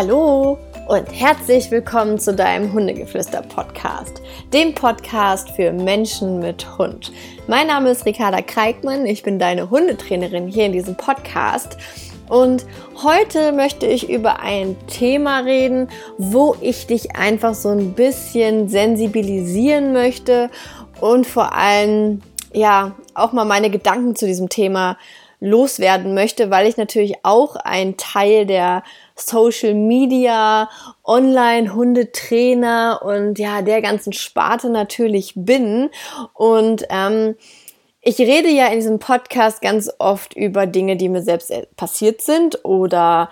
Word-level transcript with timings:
Hallo 0.00 0.56
und 0.86 1.06
herzlich 1.12 1.72
willkommen 1.72 2.20
zu 2.20 2.32
deinem 2.32 2.72
Hundegeflüster-Podcast, 2.72 4.22
dem 4.52 4.72
Podcast 4.72 5.50
für 5.56 5.72
Menschen 5.72 6.38
mit 6.38 6.78
Hund. 6.78 7.10
Mein 7.48 7.66
Name 7.66 7.90
ist 7.90 8.06
Ricarda 8.06 8.40
Kreikmann, 8.40 9.06
ich 9.06 9.24
bin 9.24 9.40
deine 9.40 9.70
Hundetrainerin 9.70 10.46
hier 10.46 10.66
in 10.66 10.72
diesem 10.72 10.94
Podcast. 10.94 11.78
Und 12.28 12.64
heute 13.02 13.50
möchte 13.50 13.86
ich 13.86 14.08
über 14.08 14.38
ein 14.38 14.76
Thema 14.86 15.40
reden, 15.40 15.88
wo 16.16 16.54
ich 16.60 16.86
dich 16.86 17.16
einfach 17.16 17.54
so 17.54 17.70
ein 17.70 17.94
bisschen 17.94 18.68
sensibilisieren 18.68 19.92
möchte 19.92 20.48
und 21.00 21.26
vor 21.26 21.56
allem 21.56 22.22
ja 22.52 22.92
auch 23.14 23.32
mal 23.32 23.44
meine 23.44 23.68
Gedanken 23.68 24.14
zu 24.14 24.26
diesem 24.26 24.48
Thema 24.48 24.96
loswerden 25.40 26.14
möchte, 26.14 26.50
weil 26.50 26.66
ich 26.66 26.76
natürlich 26.76 27.14
auch 27.22 27.56
ein 27.56 27.96
Teil 27.96 28.46
der 28.46 28.82
Social 29.14 29.74
Media, 29.74 30.68
Online-Hundetrainer 31.04 33.00
und 33.04 33.38
ja, 33.38 33.62
der 33.62 33.80
ganzen 33.82 34.12
Sparte 34.12 34.70
natürlich 34.70 35.32
bin. 35.36 35.90
Und 36.34 36.84
ähm, 36.90 37.36
ich 38.00 38.18
rede 38.18 38.48
ja 38.48 38.66
in 38.68 38.76
diesem 38.80 38.98
Podcast 38.98 39.60
ganz 39.60 39.90
oft 39.98 40.34
über 40.34 40.66
Dinge, 40.66 40.96
die 40.96 41.08
mir 41.08 41.22
selbst 41.22 41.52
passiert 41.76 42.22
sind 42.22 42.64
oder 42.64 43.28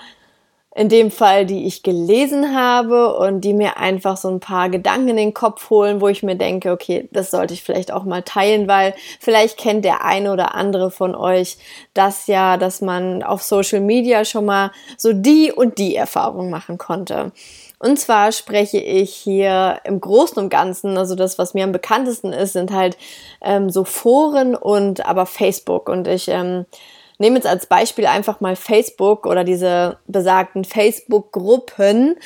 in 0.76 0.90
dem 0.90 1.10
Fall, 1.10 1.46
die 1.46 1.66
ich 1.66 1.82
gelesen 1.82 2.54
habe 2.54 3.16
und 3.16 3.40
die 3.40 3.54
mir 3.54 3.78
einfach 3.78 4.18
so 4.18 4.28
ein 4.28 4.40
paar 4.40 4.68
Gedanken 4.68 5.08
in 5.08 5.16
den 5.16 5.32
Kopf 5.32 5.70
holen, 5.70 6.02
wo 6.02 6.08
ich 6.08 6.22
mir 6.22 6.36
denke, 6.36 6.70
okay, 6.70 7.08
das 7.12 7.30
sollte 7.30 7.54
ich 7.54 7.62
vielleicht 7.62 7.90
auch 7.90 8.04
mal 8.04 8.22
teilen, 8.22 8.68
weil 8.68 8.94
vielleicht 9.18 9.56
kennt 9.56 9.86
der 9.86 10.04
eine 10.04 10.30
oder 10.30 10.54
andere 10.54 10.90
von 10.90 11.14
euch 11.14 11.56
das 11.94 12.26
ja, 12.26 12.58
dass 12.58 12.82
man 12.82 13.22
auf 13.22 13.42
Social 13.42 13.80
Media 13.80 14.26
schon 14.26 14.44
mal 14.44 14.70
so 14.98 15.14
die 15.14 15.50
und 15.50 15.78
die 15.78 15.96
Erfahrung 15.96 16.50
machen 16.50 16.76
konnte. 16.76 17.32
Und 17.78 17.98
zwar 17.98 18.30
spreche 18.32 18.78
ich 18.78 19.14
hier 19.14 19.80
im 19.84 19.98
Großen 19.98 20.36
und 20.42 20.50
Ganzen, 20.50 20.98
also 20.98 21.14
das, 21.14 21.38
was 21.38 21.54
mir 21.54 21.64
am 21.64 21.72
bekanntesten 21.72 22.34
ist, 22.34 22.52
sind 22.52 22.70
halt 22.70 22.98
ähm, 23.40 23.70
so 23.70 23.84
Foren 23.84 24.54
und 24.54 25.06
aber 25.06 25.24
Facebook. 25.24 25.88
Und 25.88 26.06
ich 26.06 26.28
ähm, 26.28 26.66
nehme 27.18 27.36
jetzt 27.36 27.46
als 27.46 27.66
Beispiel 27.66 28.06
einfach 28.06 28.40
mal 28.40 28.56
Facebook 28.56 29.26
oder 29.26 29.44
diese 29.44 29.98
besagten 30.06 30.64
Facebook-Gruppen. 30.64 32.16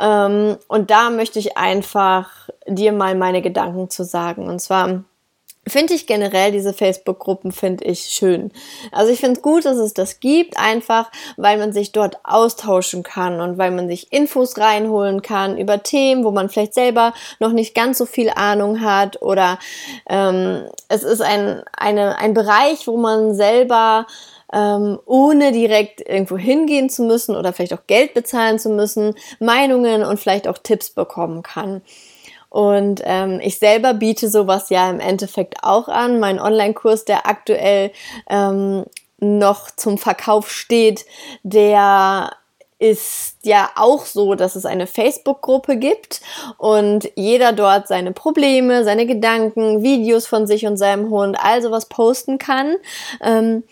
Ähm, 0.00 0.56
und 0.68 0.90
da 0.90 1.10
möchte 1.10 1.38
ich 1.38 1.56
einfach 1.56 2.48
dir 2.66 2.92
mal 2.92 3.14
meine 3.14 3.42
Gedanken 3.42 3.90
zu 3.90 4.04
sagen. 4.04 4.48
Und 4.48 4.60
zwar 4.60 5.04
finde 5.66 5.94
ich 5.94 6.06
generell 6.06 6.52
diese 6.52 6.72
Facebook-Gruppen 6.72 7.52
finde 7.52 7.84
ich 7.84 8.00
schön. 8.04 8.52
Also 8.92 9.12
ich 9.12 9.20
finde 9.20 9.36
es 9.36 9.42
gut, 9.42 9.64
dass 9.64 9.78
es 9.78 9.94
das 9.94 10.20
gibt, 10.20 10.58
einfach 10.58 11.10
weil 11.36 11.58
man 11.58 11.72
sich 11.72 11.92
dort 11.92 12.18
austauschen 12.24 13.02
kann 13.02 13.40
und 13.40 13.58
weil 13.58 13.70
man 13.70 13.88
sich 13.88 14.12
Infos 14.12 14.58
reinholen 14.58 15.22
kann 15.22 15.58
über 15.58 15.82
Themen, 15.82 16.24
wo 16.24 16.30
man 16.30 16.48
vielleicht 16.48 16.74
selber 16.74 17.14
noch 17.40 17.52
nicht 17.52 17.74
ganz 17.74 17.98
so 17.98 18.06
viel 18.06 18.30
Ahnung 18.30 18.80
hat 18.80 19.22
oder 19.22 19.58
ähm, 20.08 20.64
es 20.88 21.02
ist 21.02 21.22
ein, 21.22 21.62
eine, 21.76 22.18
ein 22.18 22.34
Bereich, 22.34 22.86
wo 22.86 22.96
man 22.96 23.34
selber 23.34 24.06
ähm, 24.52 24.98
ohne 25.06 25.52
direkt 25.52 26.00
irgendwo 26.00 26.36
hingehen 26.36 26.90
zu 26.90 27.02
müssen 27.02 27.36
oder 27.36 27.52
vielleicht 27.52 27.74
auch 27.74 27.86
Geld 27.86 28.14
bezahlen 28.14 28.58
zu 28.58 28.70
müssen, 28.70 29.14
Meinungen 29.40 30.04
und 30.04 30.20
vielleicht 30.20 30.48
auch 30.48 30.58
Tipps 30.58 30.90
bekommen 30.90 31.42
kann. 31.42 31.82
Und 32.50 33.02
ähm, 33.04 33.40
ich 33.42 33.58
selber 33.58 33.94
biete 33.94 34.28
sowas 34.28 34.70
ja 34.70 34.88
im 34.88 35.00
Endeffekt 35.00 35.56
auch 35.62 35.88
an. 35.88 36.20
Mein 36.20 36.38
Online-Kurs, 36.38 37.04
der 37.04 37.26
aktuell 37.26 37.90
ähm, 38.30 38.84
noch 39.18 39.70
zum 39.72 39.98
Verkauf 39.98 40.50
steht, 40.50 41.04
der 41.42 42.30
ist 42.78 43.38
ja 43.44 43.70
auch 43.76 44.04
so, 44.04 44.34
dass 44.34 44.56
es 44.56 44.66
eine 44.66 44.86
Facebook-Gruppe 44.86 45.78
gibt 45.78 46.20
und 46.58 47.10
jeder 47.14 47.52
dort 47.52 47.88
seine 47.88 48.12
Probleme, 48.12 48.84
seine 48.84 49.06
Gedanken, 49.06 49.82
Videos 49.82 50.26
von 50.26 50.46
sich 50.46 50.66
und 50.66 50.76
seinem 50.76 51.08
Hund, 51.08 51.36
also 51.42 51.70
was 51.70 51.86
posten 51.86 52.38
kann. 52.38 52.76
Ähm, 53.22 53.62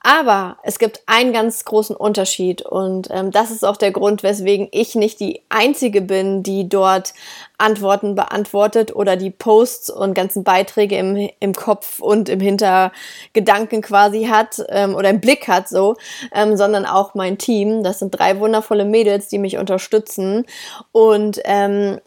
aber 0.00 0.58
es 0.62 0.78
gibt 0.78 1.02
einen 1.06 1.32
ganz 1.32 1.64
großen 1.64 1.96
Unterschied 1.96 2.62
und 2.62 3.08
ähm, 3.10 3.32
das 3.32 3.50
ist 3.50 3.64
auch 3.64 3.76
der 3.76 3.90
Grund, 3.90 4.22
weswegen 4.22 4.68
ich 4.70 4.94
nicht 4.94 5.18
die 5.18 5.42
Einzige 5.48 6.00
bin, 6.00 6.44
die 6.44 6.68
dort 6.68 7.14
Antworten 7.58 8.14
beantwortet 8.14 8.94
oder 8.94 9.16
die 9.16 9.30
Posts 9.30 9.90
und 9.90 10.14
ganzen 10.14 10.44
Beiträge 10.44 10.96
im, 10.96 11.28
im 11.40 11.52
Kopf 11.52 11.98
und 11.98 12.28
im 12.28 12.38
Hintergedanken 12.38 13.82
quasi 13.82 14.26
hat 14.26 14.62
ähm, 14.68 14.94
oder 14.94 15.10
im 15.10 15.20
Blick 15.20 15.48
hat 15.48 15.68
so, 15.68 15.96
ähm, 16.32 16.56
sondern 16.56 16.86
auch 16.86 17.14
mein 17.14 17.36
Team. 17.36 17.82
Das 17.82 17.98
sind 17.98 18.12
drei 18.12 18.38
wundervolle 18.38 18.84
Mädels, 18.84 19.26
die 19.28 19.38
mich 19.38 19.58
unterstützen 19.58 20.46
und 20.92 21.40
ähm, 21.44 21.98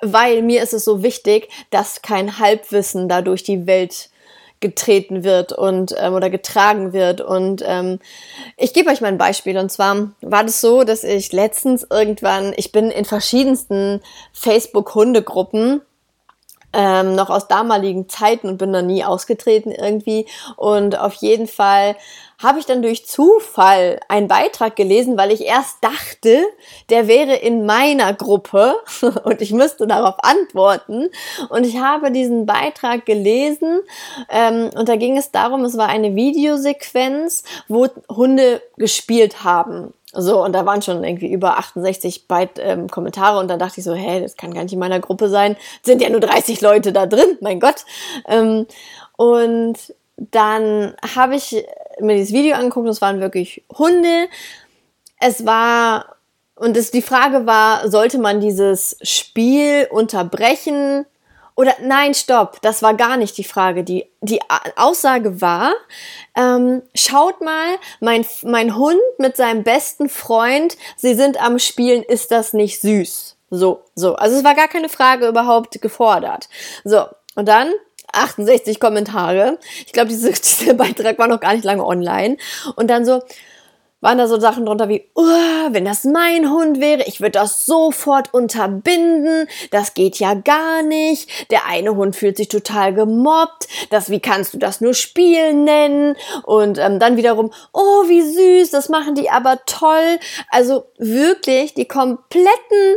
weil 0.00 0.42
mir 0.42 0.62
ist 0.62 0.72
es 0.72 0.84
so 0.84 1.02
wichtig, 1.02 1.48
dass 1.70 2.00
kein 2.00 2.38
Halbwissen 2.38 3.08
da 3.08 3.22
durch 3.22 3.42
die 3.42 3.66
Welt 3.66 4.08
getreten 4.60 5.24
wird 5.24 5.52
und 5.52 5.94
ähm, 5.98 6.14
oder 6.14 6.30
getragen 6.30 6.92
wird. 6.92 7.20
Und 7.20 7.62
ähm, 7.66 7.98
ich 8.56 8.72
gebe 8.72 8.90
euch 8.90 9.00
mal 9.00 9.08
ein 9.08 9.18
Beispiel. 9.18 9.56
Und 9.58 9.72
zwar 9.72 10.10
war 10.20 10.44
das 10.44 10.60
so, 10.60 10.84
dass 10.84 11.02
ich 11.02 11.32
letztens 11.32 11.86
irgendwann, 11.90 12.52
ich 12.56 12.70
bin 12.70 12.90
in 12.90 13.04
verschiedensten 13.04 14.00
Facebook-Hundegruppen 14.32 15.80
ähm, 16.72 17.14
noch 17.14 17.30
aus 17.30 17.48
damaligen 17.48 18.08
Zeiten 18.08 18.48
und 18.48 18.58
bin 18.58 18.72
da 18.72 18.82
nie 18.82 19.04
ausgetreten 19.04 19.72
irgendwie. 19.72 20.26
Und 20.56 20.98
auf 20.98 21.14
jeden 21.14 21.46
Fall 21.46 21.96
habe 22.42 22.58
ich 22.58 22.66
dann 22.66 22.80
durch 22.80 23.06
Zufall 23.06 24.00
einen 24.08 24.28
Beitrag 24.28 24.74
gelesen, 24.74 25.18
weil 25.18 25.30
ich 25.30 25.44
erst 25.44 25.78
dachte, 25.82 26.42
der 26.88 27.06
wäre 27.06 27.34
in 27.34 27.66
meiner 27.66 28.14
Gruppe 28.14 28.76
und 29.24 29.42
ich 29.42 29.52
müsste 29.52 29.86
darauf 29.86 30.14
antworten. 30.22 31.08
Und 31.50 31.66
ich 31.66 31.78
habe 31.78 32.10
diesen 32.10 32.46
Beitrag 32.46 33.04
gelesen 33.04 33.80
ähm, 34.30 34.70
und 34.74 34.88
da 34.88 34.96
ging 34.96 35.18
es 35.18 35.30
darum, 35.30 35.64
es 35.64 35.76
war 35.76 35.88
eine 35.88 36.14
Videosequenz, 36.14 37.44
wo 37.68 37.88
Hunde 38.08 38.62
gespielt 38.76 39.44
haben. 39.44 39.92
So, 40.12 40.42
und 40.42 40.52
da 40.52 40.66
waren 40.66 40.82
schon 40.82 41.04
irgendwie 41.04 41.30
über 41.30 41.58
68 41.58 42.26
Byte 42.26 42.58
ähm, 42.58 42.88
Kommentare 42.88 43.38
und 43.38 43.48
dann 43.48 43.60
dachte 43.60 43.78
ich 43.78 43.84
so, 43.84 43.94
hä, 43.94 44.20
das 44.20 44.36
kann 44.36 44.52
gar 44.52 44.64
nicht 44.64 44.72
in 44.72 44.80
meiner 44.80 44.98
Gruppe 44.98 45.28
sein. 45.28 45.56
Sind 45.82 46.02
ja 46.02 46.08
nur 46.10 46.20
30 46.20 46.60
Leute 46.60 46.92
da 46.92 47.06
drin, 47.06 47.38
mein 47.40 47.60
Gott. 47.60 47.84
Ähm, 48.26 48.66
und 49.16 49.94
dann 50.16 50.94
habe 51.14 51.36
ich 51.36 51.64
mir 52.00 52.16
dieses 52.16 52.32
Video 52.32 52.56
angeguckt 52.56 52.86
und 52.86 52.92
es 52.92 53.00
waren 53.00 53.20
wirklich 53.20 53.62
Hunde. 53.78 54.28
Es 55.20 55.46
war, 55.46 56.16
und 56.56 56.76
es, 56.76 56.90
die 56.90 57.02
Frage 57.02 57.46
war, 57.46 57.88
sollte 57.88 58.18
man 58.18 58.40
dieses 58.40 58.96
Spiel 59.02 59.86
unterbrechen? 59.90 61.06
Oder 61.56 61.74
nein, 61.82 62.14
stopp, 62.14 62.60
das 62.62 62.82
war 62.82 62.94
gar 62.94 63.16
nicht 63.16 63.36
die 63.36 63.44
Frage. 63.44 63.84
Die, 63.84 64.06
die 64.20 64.40
Aussage 64.76 65.40
war, 65.40 65.72
ähm, 66.36 66.82
schaut 66.94 67.40
mal, 67.40 67.76
mein, 68.00 68.24
mein 68.42 68.76
Hund 68.76 69.00
mit 69.18 69.36
seinem 69.36 69.62
besten 69.62 70.08
Freund, 70.08 70.76
sie 70.96 71.14
sind 71.14 71.42
am 71.42 71.58
Spielen, 71.58 72.02
ist 72.02 72.30
das 72.30 72.52
nicht 72.52 72.80
süß? 72.80 73.36
So, 73.50 73.82
so. 73.94 74.14
Also 74.14 74.36
es 74.36 74.44
war 74.44 74.54
gar 74.54 74.68
keine 74.68 74.88
Frage 74.88 75.26
überhaupt 75.26 75.80
gefordert. 75.82 76.48
So, 76.84 77.04
und 77.34 77.48
dann 77.48 77.72
68 78.12 78.80
Kommentare. 78.80 79.58
Ich 79.86 79.92
glaube, 79.92 80.08
diese, 80.08 80.32
dieser 80.32 80.74
Beitrag 80.74 81.18
war 81.18 81.28
noch 81.28 81.40
gar 81.40 81.54
nicht 81.54 81.64
lange 81.64 81.84
online. 81.84 82.36
Und 82.76 82.88
dann 82.88 83.04
so, 83.04 83.22
waren 84.00 84.18
da 84.18 84.26
so 84.26 84.40
Sachen 84.40 84.66
drunter 84.66 84.88
wie, 84.88 85.04
oh, 85.14 85.22
wenn 85.70 85.84
das 85.84 86.04
mein 86.04 86.50
Hund 86.50 86.80
wäre, 86.80 87.04
ich 87.06 87.20
würde 87.20 87.32
das 87.32 87.66
sofort 87.66 88.32
unterbinden, 88.32 89.48
das 89.70 89.94
geht 89.94 90.18
ja 90.18 90.34
gar 90.34 90.82
nicht, 90.82 91.50
der 91.50 91.66
eine 91.66 91.96
Hund 91.96 92.16
fühlt 92.16 92.36
sich 92.36 92.48
total 92.48 92.94
gemobbt, 92.94 93.68
das, 93.90 94.10
wie 94.10 94.20
kannst 94.20 94.54
du 94.54 94.58
das 94.58 94.80
nur 94.80 94.94
Spielen 94.94 95.64
nennen? 95.64 96.16
Und 96.44 96.78
ähm, 96.78 96.98
dann 96.98 97.16
wiederum, 97.16 97.50
oh, 97.72 98.08
wie 98.08 98.22
süß, 98.22 98.70
das 98.70 98.88
machen 98.88 99.14
die 99.14 99.30
aber 99.30 99.58
toll. 99.66 100.18
Also 100.50 100.86
wirklich 100.98 101.74
die 101.74 101.86
kompletten 101.86 102.96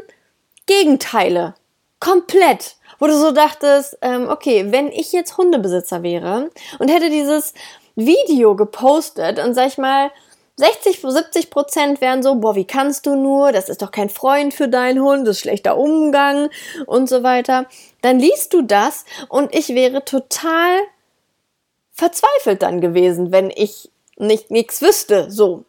Gegenteile. 0.66 1.56
Komplett 2.00 2.76
wo 3.00 3.08
du 3.08 3.18
so 3.18 3.32
dachtest, 3.34 3.98
ähm, 4.02 4.30
okay, 4.30 4.68
wenn 4.70 4.90
ich 4.90 5.12
jetzt 5.12 5.38
Hundebesitzer 5.38 6.04
wäre 6.04 6.50
und 6.80 6.90
hätte 6.90 7.10
dieses 7.10 7.54
Video 7.98 8.56
gepostet 8.56 9.40
und 9.40 9.56
sag 9.56 9.68
ich 9.68 9.78
mal, 9.78 10.10
60, 10.56 11.02
70 11.02 11.50
Prozent 11.50 12.02
wären 12.02 12.22
so, 12.22 12.36
boah, 12.36 12.56
wie 12.56 12.66
kannst 12.66 13.06
du 13.06 13.16
nur, 13.16 13.52
das 13.52 13.70
ist 13.70 13.82
doch 13.82 13.92
kein 13.92 14.10
Freund 14.10 14.54
für 14.54 14.68
deinen 14.68 15.02
Hund, 15.02 15.28
das 15.28 15.38
ist 15.38 15.42
schlechter 15.42 15.78
Umgang 15.78 16.50
und 16.86 17.10
so 17.10 17.24
weiter. 17.24 17.66
Dann 18.02 18.20
liest 18.20 18.54
du 18.54 18.62
das 18.62 19.06
und 19.30 19.54
ich 19.56 19.70
wäre 19.70 20.06
total 20.06 20.78
verzweifelt 21.92 22.62
dann 22.62 22.82
gewesen, 22.82 23.32
wenn 23.32 23.50
ich 23.50 23.90
nicht 24.18 24.52
nichts 24.52 24.82
wüsste, 24.82 25.32
so. 25.32 25.66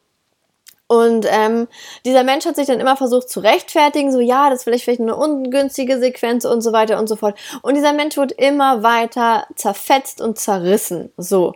Und 0.87 1.27
ähm, 1.31 1.67
dieser 2.05 2.25
Mensch 2.25 2.45
hat 2.45 2.57
sich 2.57 2.67
dann 2.67 2.79
immer 2.79 2.97
versucht 2.97 3.31
zu 3.31 3.41
rechtfertigen, 3.41 4.13
so 4.13 4.21
ja, 4.21 4.51
das 4.51 4.59
ist 4.59 4.65
vielleicht 4.65 4.85
vielleicht 4.85 5.01
eine 5.01 5.17
ungünstige 5.17 5.99
Sequenz 5.99 6.45
und 6.45 6.61
so 6.61 6.73
weiter 6.73 6.99
und 6.99 7.09
so 7.09 7.17
fort. 7.17 7.39
Und 7.63 7.75
dieser 7.75 7.95
Mensch 7.95 8.19
wird 8.19 8.33
immer 8.33 8.83
weiter 8.83 9.47
zerfetzt 9.57 10.21
und 10.21 10.39
zerrissen. 10.39 11.11
So. 11.17 11.55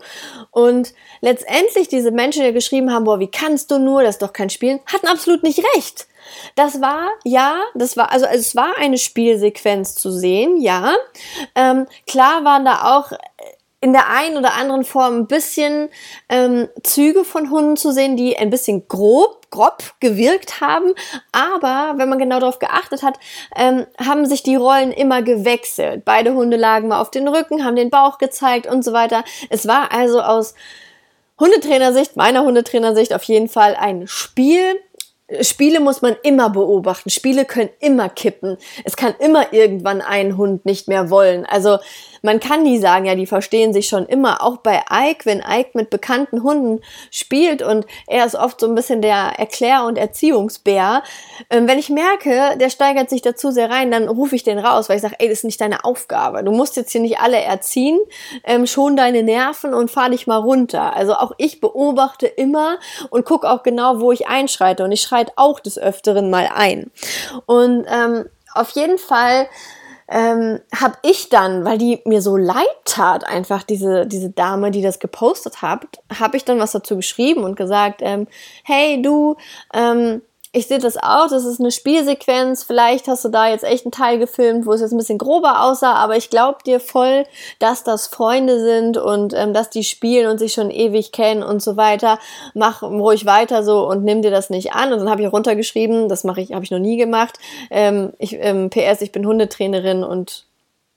Und 0.50 0.94
letztendlich 1.20 1.88
diese 1.88 2.10
Menschen, 2.10 2.42
die 2.42 2.52
geschrieben 2.52 2.92
haben, 2.92 3.04
boah, 3.04 3.20
wie 3.20 3.30
kannst 3.30 3.70
du 3.70 3.78
nur, 3.78 4.02
das 4.02 4.16
ist 4.16 4.22
doch 4.22 4.32
kein 4.32 4.50
Spiel, 4.50 4.80
hatten 4.86 5.08
absolut 5.08 5.42
nicht 5.42 5.62
recht. 5.76 6.06
Das 6.56 6.80
war, 6.80 7.08
ja, 7.24 7.60
das 7.74 7.96
war, 7.96 8.10
also, 8.10 8.26
also 8.26 8.38
es 8.38 8.56
war 8.56 8.76
eine 8.78 8.98
Spielsequenz 8.98 9.94
zu 9.94 10.10
sehen, 10.10 10.60
ja. 10.60 10.94
Ähm, 11.54 11.86
klar 12.06 12.44
waren 12.44 12.64
da 12.64 12.96
auch 12.96 13.12
in 13.80 13.92
der 13.92 14.08
einen 14.10 14.36
oder 14.36 14.54
anderen 14.54 14.84
Form 14.84 15.18
ein 15.18 15.26
bisschen 15.26 15.88
ähm, 16.28 16.68
Züge 16.82 17.24
von 17.24 17.50
Hunden 17.50 17.76
zu 17.76 17.92
sehen, 17.92 18.16
die 18.16 18.36
ein 18.36 18.50
bisschen 18.50 18.88
grob, 18.88 19.50
grob 19.50 19.94
gewirkt 20.00 20.60
haben. 20.60 20.94
Aber 21.30 21.94
wenn 21.96 22.08
man 22.08 22.18
genau 22.18 22.40
darauf 22.40 22.58
geachtet 22.58 23.02
hat, 23.02 23.20
ähm, 23.56 23.86
haben 24.04 24.26
sich 24.26 24.42
die 24.42 24.56
Rollen 24.56 24.90
immer 24.90 25.22
gewechselt. 25.22 26.04
Beide 26.04 26.34
Hunde 26.34 26.56
lagen 26.56 26.88
mal 26.88 27.00
auf 27.00 27.10
den 27.10 27.28
Rücken, 27.28 27.64
haben 27.64 27.76
den 27.76 27.90
Bauch 27.90 28.18
gezeigt 28.18 28.66
und 28.66 28.84
so 28.84 28.92
weiter. 28.92 29.22
Es 29.48 29.68
war 29.68 29.92
also 29.92 30.22
aus 30.22 30.54
Hundetrainersicht, 31.38 32.16
meiner 32.16 32.42
Hundetrainersicht 32.42 33.14
auf 33.14 33.22
jeden 33.22 33.48
Fall 33.48 33.76
ein 33.76 34.08
Spiel, 34.08 34.80
Spiele 35.42 35.80
muss 35.80 36.00
man 36.00 36.16
immer 36.22 36.48
beobachten. 36.48 37.10
Spiele 37.10 37.44
können 37.44 37.68
immer 37.80 38.08
kippen. 38.08 38.56
Es 38.84 38.96
kann 38.96 39.14
immer 39.18 39.52
irgendwann 39.52 40.00
ein 40.00 40.38
Hund 40.38 40.64
nicht 40.64 40.88
mehr 40.88 41.10
wollen. 41.10 41.44
Also 41.44 41.78
man 42.22 42.40
kann 42.40 42.62
nie 42.62 42.78
sagen, 42.78 43.04
ja, 43.04 43.14
die 43.14 43.26
verstehen 43.26 43.72
sich 43.72 43.88
schon 43.88 44.06
immer. 44.06 44.42
Auch 44.42 44.58
bei 44.58 44.82
Ike, 44.90 45.26
wenn 45.26 45.42
Ike 45.46 45.70
mit 45.74 45.90
bekannten 45.90 46.42
Hunden 46.42 46.80
spielt 47.10 47.62
und 47.62 47.86
er 48.06 48.24
ist 48.26 48.34
oft 48.34 48.60
so 48.60 48.66
ein 48.66 48.74
bisschen 48.74 49.02
der 49.02 49.38
Erklär- 49.38 49.84
und 49.84 49.98
Erziehungsbär. 49.98 51.02
Ähm, 51.50 51.68
wenn 51.68 51.78
ich 51.78 51.88
merke, 51.88 52.56
der 52.58 52.70
steigert 52.70 53.10
sich 53.10 53.22
dazu 53.22 53.50
sehr 53.50 53.70
rein, 53.70 53.90
dann 53.90 54.08
rufe 54.08 54.36
ich 54.36 54.42
den 54.42 54.58
raus, 54.58 54.88
weil 54.88 54.96
ich 54.96 55.02
sage, 55.02 55.16
ey, 55.18 55.28
das 55.28 55.38
ist 55.38 55.44
nicht 55.44 55.60
deine 55.60 55.84
Aufgabe. 55.84 56.42
Du 56.44 56.52
musst 56.52 56.76
jetzt 56.76 56.92
hier 56.92 57.00
nicht 57.00 57.20
alle 57.20 57.40
erziehen, 57.40 57.98
ähm, 58.44 58.66
schon 58.66 58.96
deine 58.96 59.22
Nerven 59.22 59.74
und 59.74 59.90
fahr 59.90 60.10
dich 60.10 60.26
mal 60.26 60.36
runter. 60.36 60.94
Also 60.94 61.14
auch 61.14 61.32
ich 61.38 61.60
beobachte 61.60 62.26
immer 62.26 62.78
und 63.10 63.24
gucke 63.24 63.48
auch 63.48 63.62
genau, 63.62 64.00
wo 64.00 64.12
ich 64.12 64.28
einschreite. 64.28 64.84
Und 64.84 64.92
ich 64.92 65.02
schreite 65.02 65.32
auch 65.36 65.60
des 65.60 65.78
Öfteren 65.78 66.30
mal 66.30 66.48
ein. 66.54 66.90
Und 67.46 67.86
ähm, 67.88 68.26
auf 68.54 68.70
jeden 68.70 68.98
Fall 68.98 69.48
ähm, 70.08 70.60
habe 70.74 70.94
ich 71.02 71.28
dann, 71.28 71.64
weil 71.64 71.78
die 71.78 72.00
mir 72.04 72.22
so 72.22 72.36
leid 72.36 72.66
tat, 72.84 73.24
einfach 73.24 73.62
diese, 73.62 74.06
diese 74.06 74.30
Dame, 74.30 74.70
die 74.70 74.82
das 74.82 74.98
gepostet 74.98 75.60
hat, 75.60 75.82
habe 76.18 76.36
ich 76.36 76.44
dann 76.44 76.58
was 76.58 76.72
dazu 76.72 76.96
geschrieben 76.96 77.44
und 77.44 77.56
gesagt, 77.56 78.00
ähm, 78.02 78.26
hey 78.64 79.02
du, 79.02 79.36
ähm, 79.74 80.22
ich 80.52 80.66
sehe 80.66 80.78
das 80.78 80.96
auch, 80.96 81.28
das 81.28 81.44
ist 81.44 81.60
eine 81.60 81.70
Spielsequenz. 81.70 82.62
Vielleicht 82.62 83.06
hast 83.06 83.24
du 83.24 83.28
da 83.28 83.48
jetzt 83.48 83.64
echt 83.64 83.84
einen 83.84 83.92
Teil 83.92 84.18
gefilmt, 84.18 84.66
wo 84.66 84.72
es 84.72 84.80
jetzt 84.80 84.92
ein 84.92 84.98
bisschen 84.98 85.18
grober 85.18 85.62
aussah, 85.62 85.92
aber 85.92 86.16
ich 86.16 86.30
glaube 86.30 86.58
dir 86.64 86.80
voll, 86.80 87.24
dass 87.58 87.84
das 87.84 88.06
Freunde 88.06 88.58
sind 88.60 88.96
und 88.96 89.34
ähm, 89.34 89.52
dass 89.52 89.68
die 89.68 89.84
spielen 89.84 90.30
und 90.30 90.38
sich 90.38 90.54
schon 90.54 90.70
ewig 90.70 91.12
kennen 91.12 91.42
und 91.42 91.62
so 91.62 91.76
weiter. 91.76 92.18
Mach 92.54 92.82
ruhig 92.82 93.26
weiter 93.26 93.62
so 93.62 93.86
und 93.86 94.04
nimm 94.04 94.22
dir 94.22 94.30
das 94.30 94.48
nicht 94.48 94.72
an. 94.72 94.92
Und 94.92 95.00
dann 95.00 95.10
habe 95.10 95.22
ich 95.22 95.32
runtergeschrieben, 95.32 96.08
das 96.08 96.24
mache 96.24 96.40
ich, 96.40 96.52
habe 96.52 96.64
ich 96.64 96.70
noch 96.70 96.78
nie 96.78 96.96
gemacht. 96.96 97.38
Ähm, 97.70 98.12
ich, 98.18 98.34
ähm, 98.40 98.70
PS, 98.70 99.02
ich 99.02 99.12
bin 99.12 99.26
Hundetrainerin 99.26 100.02
und 100.02 100.46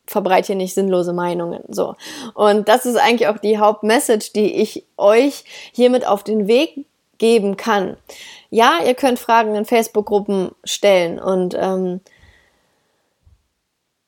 verbreite 0.07 0.47
hier 0.47 0.56
nicht 0.56 0.74
sinnlose 0.74 1.13
Meinungen. 1.13 1.63
So. 1.68 1.95
Und 2.33 2.69
das 2.69 2.86
ist 2.86 2.97
eigentlich 2.97 3.27
auch 3.27 3.38
die 3.38 3.57
Hauptmessage, 3.57 4.31
die 4.33 4.56
ich 4.56 4.86
euch 4.97 5.44
hiermit 5.74 6.07
auf 6.07 6.24
den 6.24 6.47
Weg 6.47 6.86
geben 7.18 7.56
kann. 7.57 7.97
Ja, 8.53 8.80
ihr 8.86 8.95
könnt 8.95 9.18
Fragen 9.18 9.56
in 9.56 9.63
Facebook-Gruppen 9.63 10.51
stellen 10.65 11.19
und 11.19 11.56
ähm, 11.57 12.01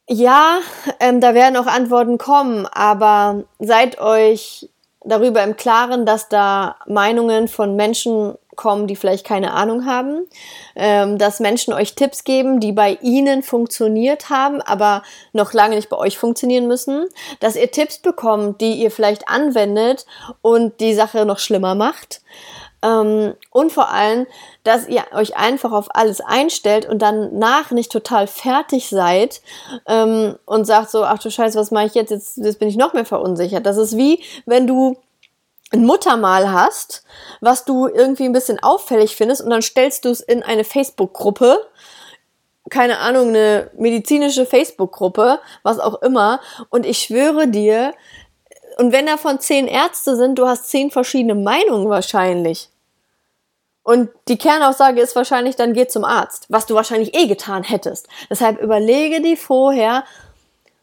ja, 0.10 0.60
ähm, 1.00 1.22
da 1.22 1.34
werden 1.34 1.56
auch 1.56 1.66
Antworten 1.66 2.18
kommen, 2.18 2.68
aber 2.68 3.45
seid 3.60 4.01
euch 4.01 4.69
darüber 5.06 5.42
im 5.44 5.56
Klaren, 5.56 6.06
dass 6.06 6.28
da 6.28 6.75
Meinungen 6.88 7.48
von 7.48 7.78
Menschen 7.78 8.36
kommen, 8.57 8.86
die 8.88 8.98
vielleicht 8.98 9.25
keine 9.25 9.54
Ahnung 9.54 9.86
haben, 9.86 10.28
ähm, 10.75 11.18
dass 11.18 11.39
Menschen 11.39 11.74
euch 11.74 11.96
Tipps 11.96 12.25
geben, 12.25 12.60
die 12.60 12.74
bei 12.74 12.98
ihnen 13.01 13.44
funktioniert 13.44 14.30
haben, 14.30 14.62
aber 14.62 15.04
noch 15.31 15.54
lange 15.54 15.75
nicht 15.75 15.89
bei 15.89 15.98
euch 15.98 16.18
funktionieren 16.18 16.68
müssen, 16.68 17.07
dass 17.39 17.56
ihr 17.56 17.72
Tipps 17.72 17.98
bekommt, 17.98 18.60
die 18.60 18.74
ihr 18.74 18.92
vielleicht 18.92 19.30
anwendet 19.30 20.06
und 20.42 20.81
die 20.81 20.94
Sache 20.94 21.25
noch 21.25 21.39
schlimmer 21.39 21.75
macht. 21.75 22.22
Ähm, 22.84 23.34
und 23.50 23.72
vor 23.72 23.90
allem, 23.90 24.28
dass 24.64 24.88
ihr 24.88 25.04
euch 25.14 25.38
einfach 25.38 25.72
auf 25.72 25.96
alles 25.96 26.22
einstellt 26.22 26.86
und 26.88 27.02
dann 27.02 27.40
nach 27.40 27.72
nicht 27.72 27.92
total 27.92 28.28
fertig 28.28 28.90
seid 28.90 29.42
ähm, 29.88 30.38
und 30.46 30.66
sagt 30.66 30.92
so, 30.92 31.04
ach 31.04 31.20
du 31.20 31.32
Scheiße, 31.32 31.58
was 31.58 31.72
mache 31.72 31.86
ich 31.86 31.94
jetzt? 31.96 32.12
jetzt? 32.12 32.38
Jetzt 32.38 32.60
bin 32.60 32.68
ich 32.68 32.76
noch 32.76 32.94
mehr 32.94 33.06
verunsichert. 33.06 33.66
Das 33.66 33.78
ist 33.78 33.96
wie, 33.96 34.22
wenn 34.46 34.68
du 34.68 34.98
ein 35.72 35.86
Muttermal 35.86 36.52
hast, 36.52 37.04
was 37.42 37.66
du 37.66 37.88
irgendwie 37.88 38.26
ein 38.26 38.34
bisschen 38.34 38.62
auffällig 38.62 39.16
findest 39.16 39.42
und 39.42 39.50
dann 39.50 39.62
stellst 39.62 40.06
du 40.06 40.10
es 40.10 40.20
in 40.20 40.44
eine 40.44 40.64
Facebook-Gruppe, 40.64 41.58
keine 42.70 43.00
Ahnung, 43.00 43.30
eine 43.30 43.72
medizinische 43.78 44.46
Facebook-Gruppe, 44.46 45.40
was 45.64 45.80
auch 45.80 46.02
immer. 46.02 46.40
Und 46.70 46.86
ich 46.86 47.00
schwöre 47.00 47.48
dir, 47.48 47.94
und 48.78 48.92
wenn 48.92 49.06
davon 49.06 49.40
zehn 49.40 49.68
Ärzte 49.68 50.16
sind, 50.16 50.40
du 50.40 50.48
hast 50.48 50.70
zehn 50.70 50.92
verschiedene 50.92 51.36
Meinungen 51.36 51.90
wahrscheinlich. 51.90 52.70
Und 53.84 54.10
die 54.30 54.38
Kernaussage 54.38 55.02
ist 55.02 55.16
wahrscheinlich, 55.16 55.56
dann 55.56 55.74
geh 55.74 55.88
zum 55.88 56.06
Arzt, 56.06 56.46
was 56.50 56.66
du 56.66 56.74
wahrscheinlich 56.74 57.16
eh 57.16 57.28
getan 57.28 57.64
hättest. 57.64 58.08
Deshalb 58.30 58.62
überlege 58.62 59.22
dir 59.22 59.38
vorher, 59.38 60.06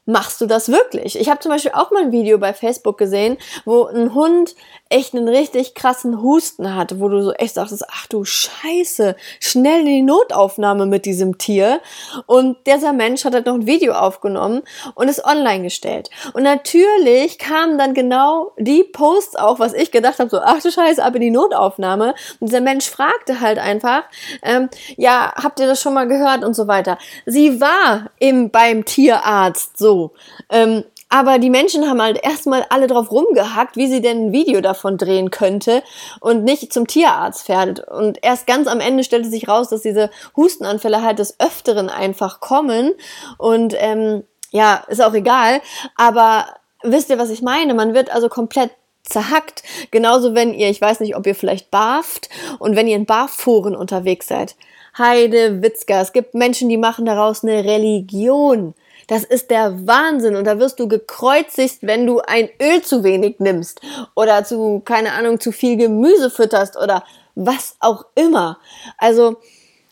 machst 0.04 0.40
du 0.40 0.46
das 0.46 0.70
wirklich? 0.70 1.18
Ich 1.18 1.30
habe 1.30 1.40
zum 1.40 1.50
Beispiel 1.50 1.72
auch 1.74 1.90
mal 1.90 2.02
ein 2.02 2.12
Video 2.12 2.38
bei 2.38 2.52
Facebook 2.52 2.98
gesehen, 2.98 3.38
wo 3.64 3.84
ein 3.86 4.14
Hund 4.14 4.54
echt 4.90 5.14
einen 5.14 5.28
richtig 5.28 5.74
krassen 5.74 6.20
Husten 6.20 6.74
hatte, 6.74 7.00
wo 7.00 7.08
du 7.08 7.22
so 7.22 7.32
echt 7.32 7.54
sagst, 7.54 7.82
ach 7.88 8.06
du 8.08 8.24
Scheiße, 8.24 9.16
schnell 9.38 9.80
in 9.80 9.86
die 9.86 10.02
Notaufnahme 10.02 10.84
mit 10.84 11.06
diesem 11.06 11.38
Tier. 11.38 11.80
Und 12.26 12.58
dieser 12.66 12.92
Mensch 12.92 13.24
hat 13.24 13.32
halt 13.32 13.46
noch 13.46 13.54
ein 13.54 13.66
Video 13.66 13.94
aufgenommen 13.94 14.62
und 14.96 15.08
es 15.08 15.24
online 15.24 15.62
gestellt. 15.62 16.10
Und 16.32 16.42
natürlich 16.42 17.38
kamen 17.38 17.78
dann 17.78 17.94
genau 17.94 18.52
die 18.58 18.82
Posts 18.82 19.36
auch, 19.36 19.60
was 19.60 19.74
ich 19.74 19.92
gedacht 19.92 20.18
habe, 20.18 20.28
so 20.28 20.40
ach 20.40 20.60
du 20.60 20.72
Scheiße, 20.72 21.02
ab 21.02 21.14
in 21.14 21.22
die 21.22 21.30
Notaufnahme. 21.30 22.14
Und 22.40 22.48
dieser 22.48 22.60
Mensch 22.60 22.90
fragte 22.90 23.40
halt 23.40 23.58
einfach, 23.58 24.02
ähm, 24.42 24.68
ja, 24.96 25.32
habt 25.36 25.60
ihr 25.60 25.68
das 25.68 25.80
schon 25.80 25.94
mal 25.94 26.08
gehört 26.08 26.42
und 26.42 26.54
so 26.54 26.66
weiter. 26.66 26.98
Sie 27.26 27.60
war 27.60 28.10
im, 28.18 28.50
beim 28.50 28.84
Tierarzt 28.84 29.78
so. 29.78 30.12
Ähm, 30.50 30.84
aber 31.10 31.40
die 31.40 31.50
Menschen 31.50 31.88
haben 31.88 32.00
halt 32.00 32.20
erstmal 32.22 32.64
alle 32.70 32.86
drauf 32.86 33.10
rumgehackt, 33.10 33.76
wie 33.76 33.88
sie 33.88 34.00
denn 34.00 34.26
ein 34.26 34.32
Video 34.32 34.60
davon 34.60 34.96
drehen 34.96 35.30
könnte 35.30 35.82
und 36.20 36.44
nicht 36.44 36.72
zum 36.72 36.86
Tierarzt 36.86 37.46
fährt. 37.46 37.86
Und 37.88 38.18
erst 38.22 38.46
ganz 38.46 38.68
am 38.68 38.78
Ende 38.78 39.02
stellte 39.02 39.28
sich 39.28 39.48
raus, 39.48 39.68
dass 39.68 39.82
diese 39.82 40.10
Hustenanfälle 40.36 41.02
halt 41.02 41.18
des 41.18 41.38
Öfteren 41.40 41.90
einfach 41.90 42.38
kommen. 42.38 42.94
Und 43.38 43.74
ähm, 43.76 44.22
ja, 44.52 44.84
ist 44.86 45.02
auch 45.02 45.14
egal. 45.14 45.60
Aber 45.96 46.46
wisst 46.84 47.10
ihr, 47.10 47.18
was 47.18 47.30
ich 47.30 47.42
meine? 47.42 47.74
Man 47.74 47.92
wird 47.92 48.14
also 48.14 48.28
komplett 48.28 48.70
zerhackt. 49.02 49.64
Genauso, 49.90 50.36
wenn 50.36 50.54
ihr, 50.54 50.70
ich 50.70 50.80
weiß 50.80 51.00
nicht, 51.00 51.16
ob 51.16 51.26
ihr 51.26 51.34
vielleicht 51.34 51.72
barft 51.72 52.28
und 52.60 52.76
wenn 52.76 52.86
ihr 52.86 52.96
in 52.96 53.06
Barforen 53.06 53.74
unterwegs 53.74 54.28
seid. 54.28 54.54
Heide 54.96 55.60
Witzka. 55.60 56.00
Es 56.00 56.12
gibt 56.12 56.34
Menschen, 56.34 56.68
die 56.68 56.76
machen 56.76 57.04
daraus 57.04 57.42
eine 57.42 57.64
Religion. 57.64 58.74
Das 59.10 59.24
ist 59.24 59.50
der 59.50 59.88
Wahnsinn 59.88 60.36
und 60.36 60.44
da 60.44 60.60
wirst 60.60 60.78
du 60.78 60.86
gekreuzigt, 60.86 61.78
wenn 61.80 62.06
du 62.06 62.20
ein 62.20 62.48
Öl 62.62 62.80
zu 62.80 63.02
wenig 63.02 63.40
nimmst 63.40 63.80
oder 64.14 64.44
zu, 64.44 64.82
keine 64.84 65.14
Ahnung, 65.14 65.40
zu 65.40 65.50
viel 65.50 65.76
Gemüse 65.76 66.30
fütterst 66.30 66.76
oder 66.76 67.02
was 67.34 67.74
auch 67.80 68.04
immer. 68.14 68.58
Also 68.98 69.38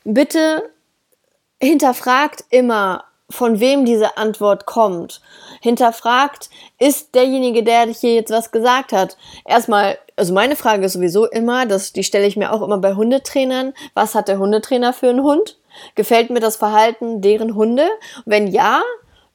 bitte 0.05 0.71
hinterfragt 1.61 2.45
immer, 2.51 3.07
von 3.29 3.59
wem 3.59 3.85
diese 3.85 4.17
Antwort 4.19 4.67
kommt. 4.67 5.21
Hinterfragt, 5.61 6.49
ist 6.79 7.17
derjenige, 7.17 7.65
der 7.65 7.87
dich 7.87 7.99
hier 7.99 8.15
jetzt 8.15 8.31
was 8.31 8.53
gesagt 8.53 8.93
hat. 8.93 9.17
Erstmal, 9.45 9.99
also 10.15 10.33
meine 10.33 10.55
Frage 10.55 10.87
ist 10.87 10.93
sowieso 10.93 11.27
immer, 11.27 11.67
das, 11.67 11.93
die 11.93 12.05
stelle 12.05 12.29
ich 12.29 12.37
mir 12.37 12.53
auch 12.53 12.63
immer 12.63 12.79
bei 12.79 12.95
Hundetrainern. 12.95 13.75
Was 13.95 14.15
hat 14.15 14.29
der 14.29 14.39
Hundetrainer 14.39 14.93
für 14.93 15.09
einen 15.09 15.25
Hund? 15.25 15.59
Gefällt 15.97 16.31
mir 16.31 16.41
das 16.41 16.55
Verhalten 16.55 17.21
deren 17.21 17.57
Hunde? 17.57 17.89
Wenn 18.25 18.47
ja, 18.47 18.81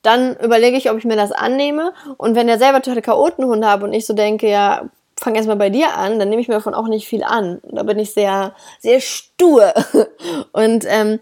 dann 0.04 0.36
überlege 0.38 0.78
ich, 0.78 0.92
ob 0.92 0.98
ich 0.98 1.06
mir 1.06 1.16
das 1.16 1.32
annehme. 1.32 1.94
Und 2.18 2.36
wenn 2.36 2.48
der 2.48 2.60
selber 2.60 2.82
total 2.82 3.02
Chaotenhund 3.02 3.66
habe 3.66 3.86
und 3.86 3.94
ich 3.94 4.06
so 4.06 4.14
denke, 4.14 4.48
ja, 4.50 4.90
fang 5.20 5.36
erstmal 5.36 5.56
bei 5.56 5.70
dir 5.70 5.96
an, 5.98 6.20
dann 6.20 6.30
nehme 6.30 6.42
ich 6.42 6.48
mir 6.48 6.56
davon 6.56 6.74
auch 6.74 6.88
nicht 6.88 7.08
viel 7.08 7.24
an. 7.24 7.62
Da 7.64 7.84
bin 7.84 7.98
ich 7.98 8.14
sehr, 8.14 8.54
sehr 8.80 9.00
stur. 9.00 9.74
Und 10.52 10.86
ähm, 10.88 11.20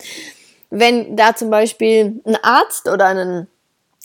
wenn 0.69 1.15
da 1.15 1.35
zum 1.35 1.50
Beispiel 1.50 2.21
ein 2.25 2.38
Arzt 2.41 2.88
oder 2.88 3.07
einen, 3.07 3.47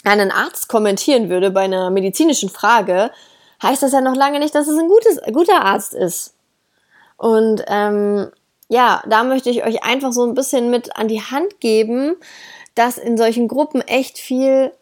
einen 0.04 0.30
Arzt 0.30 0.68
kommentieren 0.68 1.30
würde 1.30 1.50
bei 1.50 1.62
einer 1.62 1.90
medizinischen 1.90 2.50
Frage, 2.50 3.10
heißt 3.62 3.82
das 3.82 3.92
ja 3.92 4.00
noch 4.00 4.16
lange 4.16 4.38
nicht, 4.38 4.54
dass 4.54 4.68
es 4.68 4.78
ein 4.78 4.88
gutes, 4.88 5.20
guter 5.32 5.64
Arzt 5.64 5.94
ist. 5.94 6.34
Und 7.16 7.64
ähm, 7.68 8.30
ja, 8.68 9.02
da 9.06 9.24
möchte 9.24 9.48
ich 9.48 9.64
euch 9.64 9.84
einfach 9.84 10.12
so 10.12 10.26
ein 10.26 10.34
bisschen 10.34 10.70
mit 10.70 10.96
an 10.96 11.08
die 11.08 11.22
Hand 11.22 11.60
geben, 11.60 12.16
dass 12.76 12.98
in 12.98 13.16
solchen 13.16 13.48
Gruppen 13.48 13.80
echt 13.80 14.18
viel 14.18 14.72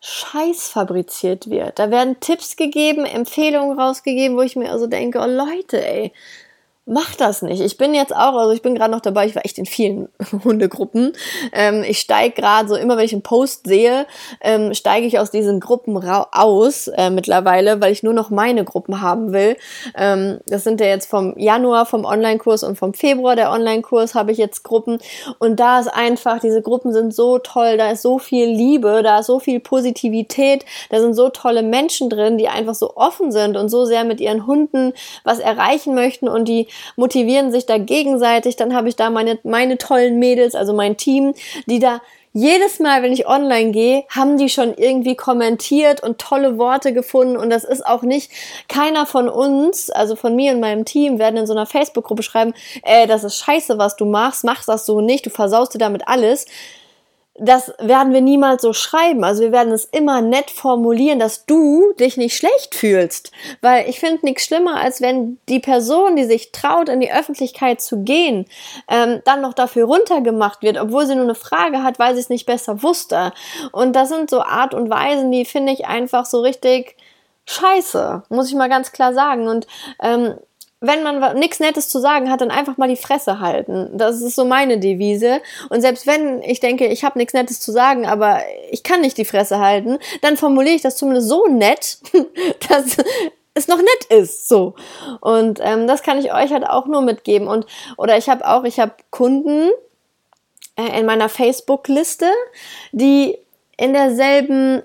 Scheiß 0.00 0.68
fabriziert 0.68 1.48
wird. 1.48 1.78
Da 1.78 1.92
werden 1.92 2.18
Tipps 2.18 2.56
gegeben, 2.56 3.06
Empfehlungen 3.06 3.78
rausgegeben, 3.78 4.36
wo 4.36 4.42
ich 4.42 4.56
mir 4.56 4.72
also 4.72 4.88
denke, 4.88 5.20
oh 5.20 5.26
Leute, 5.26 5.86
ey, 5.86 6.12
mach 6.84 7.14
das 7.14 7.42
nicht. 7.42 7.60
Ich 7.60 7.78
bin 7.78 7.94
jetzt 7.94 8.14
auch, 8.14 8.34
also 8.34 8.50
ich 8.50 8.60
bin 8.60 8.74
gerade 8.74 8.90
noch 8.90 9.00
dabei, 9.00 9.26
ich 9.26 9.36
war 9.36 9.44
echt 9.44 9.58
in 9.58 9.66
vielen 9.66 10.08
Hundegruppen. 10.44 11.12
Ähm, 11.52 11.84
ich 11.86 12.00
steige 12.00 12.34
gerade 12.34 12.68
so, 12.68 12.74
immer 12.74 12.96
wenn 12.96 13.04
ich 13.04 13.12
einen 13.12 13.22
Post 13.22 13.68
sehe, 13.68 14.06
ähm, 14.40 14.74
steige 14.74 15.06
ich 15.06 15.20
aus 15.20 15.30
diesen 15.30 15.60
Gruppen 15.60 15.96
aus 16.32 16.88
äh, 16.88 17.10
mittlerweile, 17.10 17.80
weil 17.80 17.92
ich 17.92 18.02
nur 18.02 18.14
noch 18.14 18.30
meine 18.30 18.64
Gruppen 18.64 19.00
haben 19.00 19.32
will. 19.32 19.56
Ähm, 19.96 20.40
das 20.46 20.64
sind 20.64 20.80
ja 20.80 20.86
jetzt 20.86 21.08
vom 21.08 21.38
Januar 21.38 21.86
vom 21.86 22.04
Online-Kurs 22.04 22.64
und 22.64 22.76
vom 22.76 22.94
Februar 22.94 23.36
der 23.36 23.52
Online-Kurs 23.52 24.16
habe 24.16 24.32
ich 24.32 24.38
jetzt 24.38 24.64
Gruppen. 24.64 24.98
Und 25.38 25.60
da 25.60 25.78
ist 25.78 25.88
einfach, 25.88 26.40
diese 26.40 26.62
Gruppen 26.62 26.92
sind 26.92 27.14
so 27.14 27.38
toll, 27.38 27.76
da 27.76 27.92
ist 27.92 28.02
so 28.02 28.18
viel 28.18 28.48
Liebe, 28.48 29.02
da 29.04 29.20
ist 29.20 29.26
so 29.26 29.38
viel 29.38 29.60
Positivität, 29.60 30.64
da 30.90 31.00
sind 31.00 31.14
so 31.14 31.28
tolle 31.28 31.62
Menschen 31.62 32.10
drin, 32.10 32.38
die 32.38 32.48
einfach 32.48 32.74
so 32.74 32.96
offen 32.96 33.30
sind 33.30 33.56
und 33.56 33.68
so 33.68 33.84
sehr 33.84 34.02
mit 34.02 34.20
ihren 34.20 34.48
Hunden 34.48 34.92
was 35.22 35.38
erreichen 35.38 35.94
möchten 35.94 36.28
und 36.28 36.48
die 36.48 36.66
motivieren 36.96 37.52
sich 37.52 37.66
da 37.66 37.78
gegenseitig. 37.78 38.56
Dann 38.56 38.74
habe 38.74 38.88
ich 38.88 38.96
da 38.96 39.10
meine, 39.10 39.38
meine 39.42 39.78
tollen 39.78 40.18
Mädels, 40.18 40.54
also 40.54 40.72
mein 40.72 40.96
Team, 40.96 41.34
die 41.66 41.78
da 41.78 42.00
jedes 42.34 42.80
Mal, 42.80 43.02
wenn 43.02 43.12
ich 43.12 43.26
online 43.26 43.72
gehe, 43.72 44.04
haben 44.08 44.38
die 44.38 44.48
schon 44.48 44.74
irgendwie 44.74 45.16
kommentiert 45.16 46.02
und 46.02 46.18
tolle 46.18 46.56
Worte 46.56 46.94
gefunden. 46.94 47.36
Und 47.36 47.50
das 47.50 47.64
ist 47.64 47.86
auch 47.86 48.02
nicht, 48.02 48.30
keiner 48.68 49.04
von 49.04 49.28
uns, 49.28 49.90
also 49.90 50.16
von 50.16 50.34
mir 50.34 50.52
und 50.52 50.60
meinem 50.60 50.84
Team, 50.84 51.18
werden 51.18 51.36
in 51.36 51.46
so 51.46 51.52
einer 51.52 51.66
Facebook-Gruppe 51.66 52.22
schreiben, 52.22 52.54
ey, 52.84 53.06
das 53.06 53.24
ist 53.24 53.36
scheiße, 53.36 53.76
was 53.76 53.96
du 53.96 54.06
machst, 54.06 54.44
mach 54.44 54.64
das 54.64 54.86
so 54.86 55.00
nicht, 55.00 55.26
du 55.26 55.30
versaust 55.30 55.74
dir 55.74 55.78
damit 55.78 56.08
alles 56.08 56.46
das 57.36 57.72
werden 57.78 58.12
wir 58.12 58.20
niemals 58.20 58.60
so 58.60 58.74
schreiben. 58.74 59.24
Also 59.24 59.42
wir 59.42 59.52
werden 59.52 59.72
es 59.72 59.86
immer 59.86 60.20
nett 60.20 60.50
formulieren, 60.50 61.18
dass 61.18 61.46
du 61.46 61.92
dich 61.98 62.18
nicht 62.18 62.36
schlecht 62.36 62.74
fühlst. 62.74 63.32
Weil 63.62 63.88
ich 63.88 64.00
finde 64.00 64.24
nichts 64.24 64.44
schlimmer, 64.44 64.76
als 64.76 65.00
wenn 65.00 65.38
die 65.48 65.58
Person, 65.58 66.16
die 66.16 66.24
sich 66.24 66.52
traut, 66.52 66.90
in 66.90 67.00
die 67.00 67.12
Öffentlichkeit 67.12 67.80
zu 67.80 68.02
gehen, 68.02 68.46
ähm, 68.88 69.22
dann 69.24 69.40
noch 69.40 69.54
dafür 69.54 69.86
runtergemacht 69.86 70.62
wird, 70.62 70.78
obwohl 70.78 71.06
sie 71.06 71.14
nur 71.14 71.24
eine 71.24 71.34
Frage 71.34 71.82
hat, 71.82 71.98
weil 71.98 72.14
sie 72.14 72.20
es 72.20 72.28
nicht 72.28 72.44
besser 72.44 72.82
wusste. 72.82 73.32
Und 73.72 73.94
das 73.94 74.10
sind 74.10 74.28
so 74.28 74.42
Art 74.42 74.74
und 74.74 74.90
Weisen, 74.90 75.32
die 75.32 75.46
finde 75.46 75.72
ich 75.72 75.86
einfach 75.86 76.26
so 76.26 76.40
richtig 76.40 76.96
scheiße, 77.46 78.24
muss 78.28 78.48
ich 78.48 78.54
mal 78.54 78.68
ganz 78.68 78.92
klar 78.92 79.14
sagen. 79.14 79.48
Und 79.48 79.66
ähm, 80.02 80.34
wenn 80.82 81.04
man 81.04 81.38
nichts 81.38 81.60
Nettes 81.60 81.88
zu 81.88 82.00
sagen 82.00 82.28
hat, 82.28 82.40
dann 82.40 82.50
einfach 82.50 82.76
mal 82.76 82.88
die 82.88 82.96
Fresse 82.96 83.38
halten. 83.38 83.90
Das 83.94 84.20
ist 84.20 84.34
so 84.34 84.44
meine 84.44 84.78
Devise. 84.78 85.40
Und 85.70 85.80
selbst 85.80 86.08
wenn 86.08 86.42
ich 86.42 86.58
denke, 86.58 86.86
ich 86.88 87.04
habe 87.04 87.18
nichts 87.18 87.34
Nettes 87.34 87.60
zu 87.60 87.70
sagen, 87.70 88.04
aber 88.04 88.40
ich 88.70 88.82
kann 88.82 89.00
nicht 89.00 89.16
die 89.16 89.24
Fresse 89.24 89.60
halten, 89.60 89.98
dann 90.22 90.36
formuliere 90.36 90.74
ich 90.74 90.82
das 90.82 90.96
zumindest 90.96 91.28
so 91.28 91.46
nett, 91.46 91.98
dass 92.68 92.96
es 93.54 93.68
noch 93.68 93.78
nett 93.78 94.04
ist. 94.08 94.48
So. 94.48 94.74
Und 95.20 95.60
ähm, 95.62 95.86
das 95.86 96.02
kann 96.02 96.18
ich 96.18 96.34
euch 96.34 96.52
halt 96.52 96.66
auch 96.66 96.86
nur 96.86 97.02
mitgeben. 97.02 97.46
Und 97.46 97.64
oder 97.96 98.18
ich 98.18 98.28
habe 98.28 98.44
auch, 98.46 98.64
ich 98.64 98.80
habe 98.80 98.94
Kunden 99.10 99.70
äh, 100.76 100.98
in 100.98 101.06
meiner 101.06 101.28
Facebook-Liste, 101.28 102.26
die 102.90 103.38
in 103.76 103.92
derselben 103.92 104.82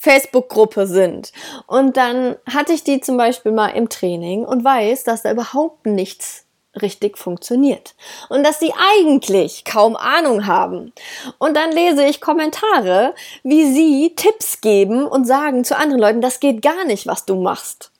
Facebook-Gruppe 0.00 0.86
sind. 0.86 1.32
Und 1.66 1.96
dann 1.96 2.36
hatte 2.52 2.72
ich 2.72 2.82
die 2.82 3.00
zum 3.00 3.16
Beispiel 3.16 3.52
mal 3.52 3.68
im 3.68 3.88
Training 3.88 4.44
und 4.44 4.64
weiß, 4.64 5.04
dass 5.04 5.22
da 5.22 5.30
überhaupt 5.30 5.86
nichts 5.86 6.46
richtig 6.80 7.18
funktioniert. 7.18 7.94
Und 8.28 8.44
dass 8.44 8.60
sie 8.60 8.72
eigentlich 8.98 9.64
kaum 9.64 9.96
Ahnung 9.96 10.46
haben. 10.46 10.92
Und 11.38 11.56
dann 11.56 11.72
lese 11.72 12.04
ich 12.04 12.20
Kommentare, 12.20 13.14
wie 13.42 13.72
sie 13.72 14.14
Tipps 14.16 14.60
geben 14.60 15.06
und 15.06 15.26
sagen 15.26 15.64
zu 15.64 15.76
anderen 15.76 16.00
Leuten, 16.00 16.20
das 16.20 16.40
geht 16.40 16.62
gar 16.62 16.84
nicht, 16.84 17.06
was 17.06 17.26
du 17.26 17.34
machst. 17.36 17.90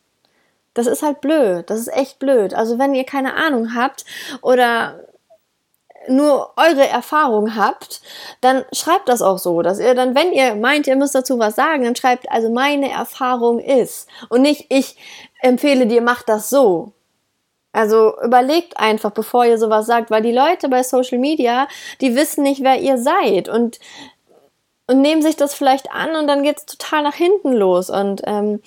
Das 0.72 0.86
ist 0.86 1.02
halt 1.02 1.20
blöd. 1.20 1.68
Das 1.68 1.80
ist 1.80 1.92
echt 1.92 2.18
blöd. 2.18 2.54
Also 2.54 2.78
wenn 2.78 2.94
ihr 2.94 3.04
keine 3.04 3.34
Ahnung 3.34 3.74
habt 3.74 4.04
oder 4.40 5.00
nur 6.10 6.50
eure 6.56 6.86
Erfahrung 6.88 7.56
habt, 7.56 8.00
dann 8.40 8.64
schreibt 8.72 9.08
das 9.08 9.22
auch 9.22 9.38
so, 9.38 9.62
dass 9.62 9.78
ihr 9.78 9.94
dann, 9.94 10.14
wenn 10.14 10.32
ihr 10.32 10.54
meint, 10.54 10.86
ihr 10.86 10.96
müsst 10.96 11.14
dazu 11.14 11.38
was 11.38 11.56
sagen, 11.56 11.84
dann 11.84 11.96
schreibt, 11.96 12.30
also 12.30 12.50
meine 12.50 12.90
Erfahrung 12.90 13.58
ist 13.58 14.08
und 14.28 14.42
nicht 14.42 14.66
ich 14.68 14.96
empfehle 15.40 15.86
dir, 15.86 16.02
mach 16.02 16.22
das 16.22 16.50
so. 16.50 16.92
Also 17.72 18.20
überlegt 18.22 18.78
einfach, 18.78 19.12
bevor 19.12 19.44
ihr 19.44 19.56
sowas 19.56 19.86
sagt, 19.86 20.10
weil 20.10 20.22
die 20.22 20.32
Leute 20.32 20.68
bei 20.68 20.82
Social 20.82 21.18
Media, 21.18 21.68
die 22.00 22.16
wissen 22.16 22.42
nicht, 22.42 22.62
wer 22.62 22.80
ihr 22.80 22.98
seid 22.98 23.48
und 23.48 23.78
und 24.88 25.02
nehmen 25.02 25.22
sich 25.22 25.36
das 25.36 25.54
vielleicht 25.54 25.92
an 25.92 26.16
und 26.16 26.26
dann 26.26 26.42
geht's 26.42 26.66
total 26.66 27.04
nach 27.04 27.14
hinten 27.14 27.52
los 27.52 27.90
und 27.90 28.22
ähm, 28.24 28.60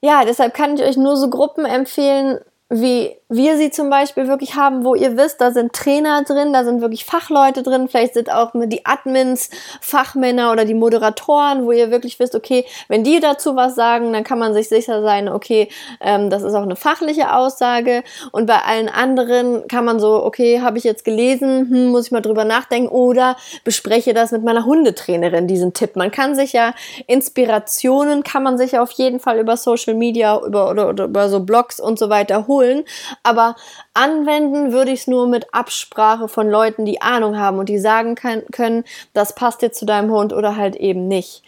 ja, 0.00 0.24
deshalb 0.24 0.52
kann 0.52 0.74
ich 0.74 0.82
euch 0.82 0.96
nur 0.96 1.16
so 1.16 1.30
Gruppen 1.30 1.64
empfehlen, 1.64 2.40
wie 2.68 3.16
wir 3.28 3.56
sie 3.56 3.70
zum 3.70 3.90
Beispiel 3.90 4.28
wirklich 4.28 4.54
haben, 4.54 4.84
wo 4.84 4.94
ihr 4.94 5.16
wisst, 5.16 5.40
da 5.40 5.50
sind 5.50 5.72
Trainer 5.72 6.22
drin, 6.22 6.52
da 6.52 6.62
sind 6.64 6.80
wirklich 6.80 7.04
Fachleute 7.04 7.64
drin, 7.64 7.88
vielleicht 7.88 8.14
sind 8.14 8.30
auch 8.30 8.52
die 8.54 8.86
Admins, 8.86 9.50
Fachmänner 9.80 10.52
oder 10.52 10.64
die 10.64 10.74
Moderatoren, 10.74 11.64
wo 11.64 11.72
ihr 11.72 11.90
wirklich 11.90 12.20
wisst, 12.20 12.36
okay, 12.36 12.64
wenn 12.86 13.02
die 13.02 13.18
dazu 13.18 13.56
was 13.56 13.74
sagen, 13.74 14.12
dann 14.12 14.22
kann 14.22 14.38
man 14.38 14.54
sich 14.54 14.68
sicher 14.68 15.02
sein, 15.02 15.28
okay, 15.28 15.68
ähm, 16.00 16.30
das 16.30 16.44
ist 16.44 16.54
auch 16.54 16.62
eine 16.62 16.76
fachliche 16.76 17.34
Aussage. 17.34 18.04
Und 18.30 18.46
bei 18.46 18.58
allen 18.62 18.88
anderen 18.88 19.66
kann 19.66 19.84
man 19.84 19.98
so, 19.98 20.24
okay, 20.24 20.60
habe 20.60 20.78
ich 20.78 20.84
jetzt 20.84 21.04
gelesen, 21.04 21.68
hm, 21.68 21.88
muss 21.88 22.06
ich 22.06 22.12
mal 22.12 22.22
drüber 22.22 22.44
nachdenken 22.44 22.88
oder 22.88 23.36
bespreche 23.64 24.14
das 24.14 24.30
mit 24.30 24.44
meiner 24.44 24.64
Hundetrainerin, 24.64 25.48
diesen 25.48 25.72
Tipp. 25.72 25.96
Man 25.96 26.12
kann 26.12 26.36
sich 26.36 26.52
ja 26.52 26.74
Inspirationen, 27.08 28.22
kann 28.22 28.44
man 28.44 28.56
sich 28.56 28.72
ja 28.72 28.82
auf 28.82 28.92
jeden 28.92 29.18
Fall 29.18 29.40
über 29.40 29.56
Social 29.56 29.94
Media, 29.94 30.40
über, 30.46 30.70
oder, 30.70 30.90
oder 30.90 31.04
über 31.04 31.28
so 31.28 31.40
Blogs 31.40 31.80
und 31.80 31.98
so 31.98 32.08
weiter 32.08 32.46
holen 32.46 32.84
aber 33.26 33.56
anwenden 33.94 34.72
würde 34.72 34.92
ich 34.92 35.00
es 35.00 35.06
nur 35.06 35.26
mit 35.26 35.52
Absprache 35.52 36.28
von 36.28 36.48
Leuten, 36.48 36.84
die 36.84 37.02
Ahnung 37.02 37.38
haben 37.38 37.58
und 37.58 37.68
die 37.68 37.78
sagen 37.78 38.14
kann, 38.14 38.42
können, 38.52 38.84
das 39.12 39.34
passt 39.34 39.62
jetzt 39.62 39.78
zu 39.78 39.86
deinem 39.86 40.10
Hund 40.10 40.32
oder 40.32 40.56
halt 40.56 40.76
eben 40.76 41.08
nicht. 41.08 41.42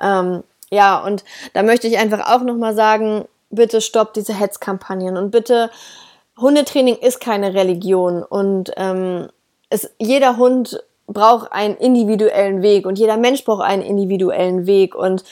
Ähm, 0.00 0.44
ja, 0.70 0.98
und 1.04 1.24
da 1.54 1.62
möchte 1.62 1.86
ich 1.86 1.98
einfach 1.98 2.32
auch 2.32 2.42
nochmal 2.42 2.74
sagen, 2.74 3.26
bitte 3.50 3.80
stoppt 3.80 4.16
diese 4.16 4.34
Hetzkampagnen 4.34 5.16
und 5.16 5.30
bitte, 5.30 5.70
Hundetraining 6.38 6.96
ist 6.96 7.20
keine 7.20 7.52
Religion 7.54 8.22
und 8.22 8.72
ähm, 8.76 9.28
es, 9.68 9.90
jeder 9.98 10.38
Hund 10.38 10.82
braucht 11.06 11.52
einen 11.52 11.76
individuellen 11.76 12.62
Weg 12.62 12.86
und 12.86 12.98
jeder 12.98 13.16
Mensch 13.16 13.44
braucht 13.44 13.62
einen 13.62 13.82
individuellen 13.82 14.66
Weg 14.66 14.94
und 14.94 15.24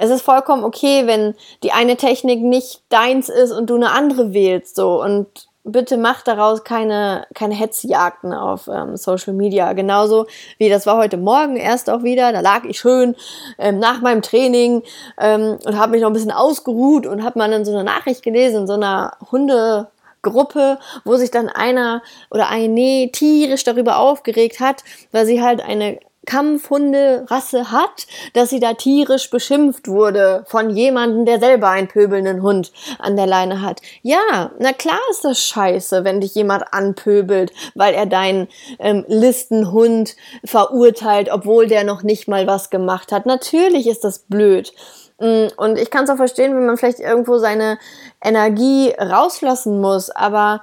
es 0.00 0.10
ist 0.10 0.22
vollkommen 0.22 0.64
okay, 0.64 1.06
wenn 1.06 1.34
die 1.62 1.72
eine 1.72 1.96
Technik 1.96 2.40
nicht 2.40 2.82
deins 2.88 3.28
ist 3.28 3.52
und 3.52 3.68
du 3.68 3.74
eine 3.74 3.90
andere 3.90 4.32
wählst, 4.32 4.76
so 4.76 5.02
und 5.02 5.26
bitte 5.62 5.98
mach 5.98 6.22
daraus 6.22 6.64
keine, 6.64 7.26
keine 7.34 7.54
Hetzjagden 7.54 8.32
auf 8.32 8.66
ähm, 8.72 8.96
Social 8.96 9.34
Media. 9.34 9.74
Genauso 9.74 10.26
wie 10.56 10.70
das 10.70 10.86
war 10.86 10.96
heute 10.96 11.18
Morgen 11.18 11.56
erst 11.56 11.90
auch 11.90 12.02
wieder. 12.02 12.32
Da 12.32 12.40
lag 12.40 12.64
ich 12.64 12.78
schön 12.78 13.14
ähm, 13.58 13.78
nach 13.78 14.00
meinem 14.00 14.22
Training 14.22 14.82
ähm, 15.18 15.58
und 15.64 15.78
habe 15.78 15.92
mich 15.92 16.00
noch 16.00 16.08
ein 16.08 16.14
bisschen 16.14 16.32
ausgeruht 16.32 17.06
und 17.06 17.22
habe 17.22 17.38
mal 17.38 17.50
dann 17.50 17.66
so 17.66 17.72
eine 17.72 17.84
Nachricht 17.84 18.22
gelesen 18.22 18.62
in 18.62 18.66
so 18.66 18.74
einer 18.74 19.12
Hunde. 19.30 19.88
Gruppe, 20.22 20.78
wo 21.06 21.16
sich 21.16 21.30
dann 21.30 21.48
einer 21.48 22.02
oder 22.30 22.50
eine 22.50 23.08
tierisch 23.10 23.64
darüber 23.64 23.98
aufgeregt 23.98 24.60
hat, 24.60 24.84
weil 25.12 25.24
sie 25.24 25.42
halt 25.42 25.62
eine 25.62 25.98
Kampfhunderasse 26.30 27.72
hat, 27.72 28.06
dass 28.34 28.50
sie 28.50 28.60
da 28.60 28.74
tierisch 28.74 29.30
beschimpft 29.30 29.88
wurde 29.88 30.44
von 30.46 30.70
jemandem, 30.70 31.24
der 31.24 31.40
selber 31.40 31.70
einen 31.70 31.88
pöbelnden 31.88 32.40
Hund 32.40 32.70
an 33.00 33.16
der 33.16 33.26
Leine 33.26 33.62
hat. 33.62 33.80
Ja, 34.02 34.52
na 34.60 34.72
klar 34.72 35.00
ist 35.10 35.24
das 35.24 35.42
scheiße, 35.42 36.04
wenn 36.04 36.20
dich 36.20 36.36
jemand 36.36 36.72
anpöbelt, 36.72 37.52
weil 37.74 37.94
er 37.94 38.06
deinen 38.06 38.46
ähm, 38.78 39.04
Listenhund 39.08 40.14
verurteilt, 40.44 41.30
obwohl 41.32 41.66
der 41.66 41.82
noch 41.82 42.04
nicht 42.04 42.28
mal 42.28 42.46
was 42.46 42.70
gemacht 42.70 43.10
hat. 43.10 43.26
Natürlich 43.26 43.88
ist 43.88 44.04
das 44.04 44.20
blöd. 44.20 44.72
Mm, 45.18 45.48
und 45.56 45.78
ich 45.78 45.90
kann 45.90 46.04
es 46.04 46.10
auch 46.10 46.16
verstehen, 46.16 46.54
wenn 46.54 46.66
man 46.66 46.76
vielleicht 46.76 47.00
irgendwo 47.00 47.38
seine 47.38 47.76
Energie 48.22 48.94
rauslassen 49.00 49.80
muss, 49.80 50.10
aber 50.10 50.62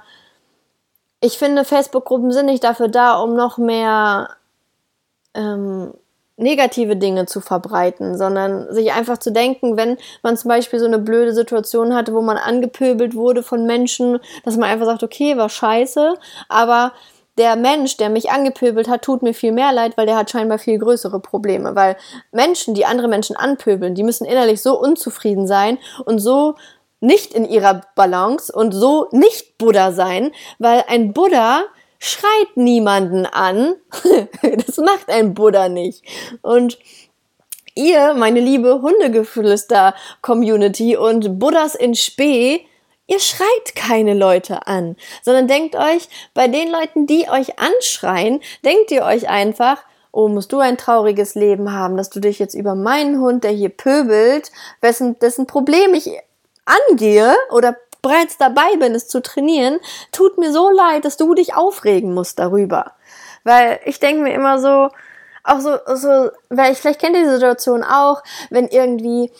ich 1.20 1.36
finde, 1.36 1.64
Facebook-Gruppen 1.64 2.30
sind 2.30 2.46
nicht 2.46 2.62
dafür 2.62 2.88
da, 2.88 3.18
um 3.18 3.34
noch 3.34 3.58
mehr 3.58 4.30
ähm, 5.38 5.94
negative 6.36 6.96
Dinge 6.96 7.26
zu 7.26 7.40
verbreiten, 7.40 8.16
sondern 8.16 8.72
sich 8.72 8.92
einfach 8.92 9.18
zu 9.18 9.32
denken, 9.32 9.76
wenn 9.76 9.96
man 10.22 10.36
zum 10.36 10.48
Beispiel 10.48 10.78
so 10.78 10.86
eine 10.86 10.98
blöde 10.98 11.34
Situation 11.34 11.94
hatte, 11.94 12.14
wo 12.14 12.22
man 12.22 12.36
angepöbelt 12.36 13.14
wurde 13.14 13.42
von 13.42 13.66
Menschen, 13.66 14.18
dass 14.44 14.56
man 14.56 14.70
einfach 14.70 14.86
sagt, 14.86 15.02
okay, 15.02 15.36
war 15.36 15.48
scheiße, 15.48 16.14
aber 16.48 16.92
der 17.38 17.56
Mensch, 17.56 17.96
der 17.96 18.08
mich 18.08 18.30
angepöbelt 18.30 18.88
hat, 18.88 19.02
tut 19.02 19.22
mir 19.22 19.32
viel 19.32 19.52
mehr 19.52 19.72
leid, 19.72 19.96
weil 19.96 20.06
der 20.06 20.16
hat 20.16 20.30
scheinbar 20.30 20.58
viel 20.58 20.78
größere 20.78 21.20
Probleme. 21.20 21.76
Weil 21.76 21.96
Menschen, 22.32 22.74
die 22.74 22.84
andere 22.84 23.06
Menschen 23.06 23.36
anpöbeln, 23.36 23.94
die 23.94 24.02
müssen 24.02 24.24
innerlich 24.24 24.60
so 24.60 24.78
unzufrieden 24.78 25.46
sein 25.46 25.78
und 26.04 26.18
so 26.18 26.56
nicht 27.00 27.32
in 27.32 27.44
ihrer 27.44 27.82
Balance 27.94 28.52
und 28.52 28.72
so 28.72 29.06
nicht 29.12 29.56
Buddha 29.56 29.92
sein, 29.92 30.32
weil 30.58 30.84
ein 30.88 31.12
Buddha 31.12 31.62
schreit 31.98 32.56
niemanden 32.56 33.26
an. 33.26 33.74
das 34.42 34.78
macht 34.78 35.08
ein 35.08 35.34
Buddha 35.34 35.68
nicht. 35.68 36.02
Und 36.42 36.78
ihr, 37.74 38.14
meine 38.14 38.40
liebe 38.40 38.80
Hundegeflüster-Community 38.82 40.96
und 40.96 41.38
Buddhas 41.38 41.74
in 41.74 41.94
Spee, 41.94 42.66
ihr 43.06 43.20
schreit 43.20 43.74
keine 43.74 44.14
Leute 44.14 44.66
an, 44.66 44.96
sondern 45.22 45.48
denkt 45.48 45.76
euch, 45.76 46.08
bei 46.34 46.48
den 46.48 46.70
Leuten, 46.70 47.06
die 47.06 47.28
euch 47.28 47.58
anschreien, 47.58 48.40
denkt 48.64 48.90
ihr 48.90 49.04
euch 49.04 49.28
einfach, 49.28 49.82
oh, 50.12 50.28
musst 50.28 50.52
du 50.52 50.58
ein 50.58 50.76
trauriges 50.76 51.34
Leben 51.34 51.72
haben, 51.72 51.96
dass 51.96 52.10
du 52.10 52.20
dich 52.20 52.38
jetzt 52.38 52.54
über 52.54 52.74
meinen 52.74 53.20
Hund, 53.20 53.44
der 53.44 53.52
hier 53.52 53.70
pöbelt, 53.70 54.50
wessen, 54.80 55.18
dessen 55.18 55.46
Problem 55.46 55.94
ich 55.94 56.10
angehe 56.64 57.34
oder 57.50 57.76
bereits 58.08 58.38
dabei 58.38 58.76
bin, 58.76 58.94
es 58.94 59.08
zu 59.08 59.20
trainieren, 59.20 59.78
tut 60.12 60.38
mir 60.38 60.52
so 60.52 60.70
leid, 60.70 61.04
dass 61.04 61.16
du 61.16 61.34
dich 61.34 61.54
aufregen 61.54 62.14
musst 62.14 62.38
darüber. 62.38 62.92
Weil 63.44 63.80
ich 63.84 64.00
denke 64.00 64.22
mir 64.22 64.34
immer 64.34 64.58
so, 64.58 64.90
auch 65.44 65.60
so, 65.60 65.78
so, 65.94 66.30
weil 66.48 66.72
ich 66.72 66.78
vielleicht 66.78 67.00
kennt 67.00 67.16
die 67.16 67.28
Situation 67.28 67.84
auch, 67.84 68.22
wenn 68.50 68.68
irgendwie 68.68 69.30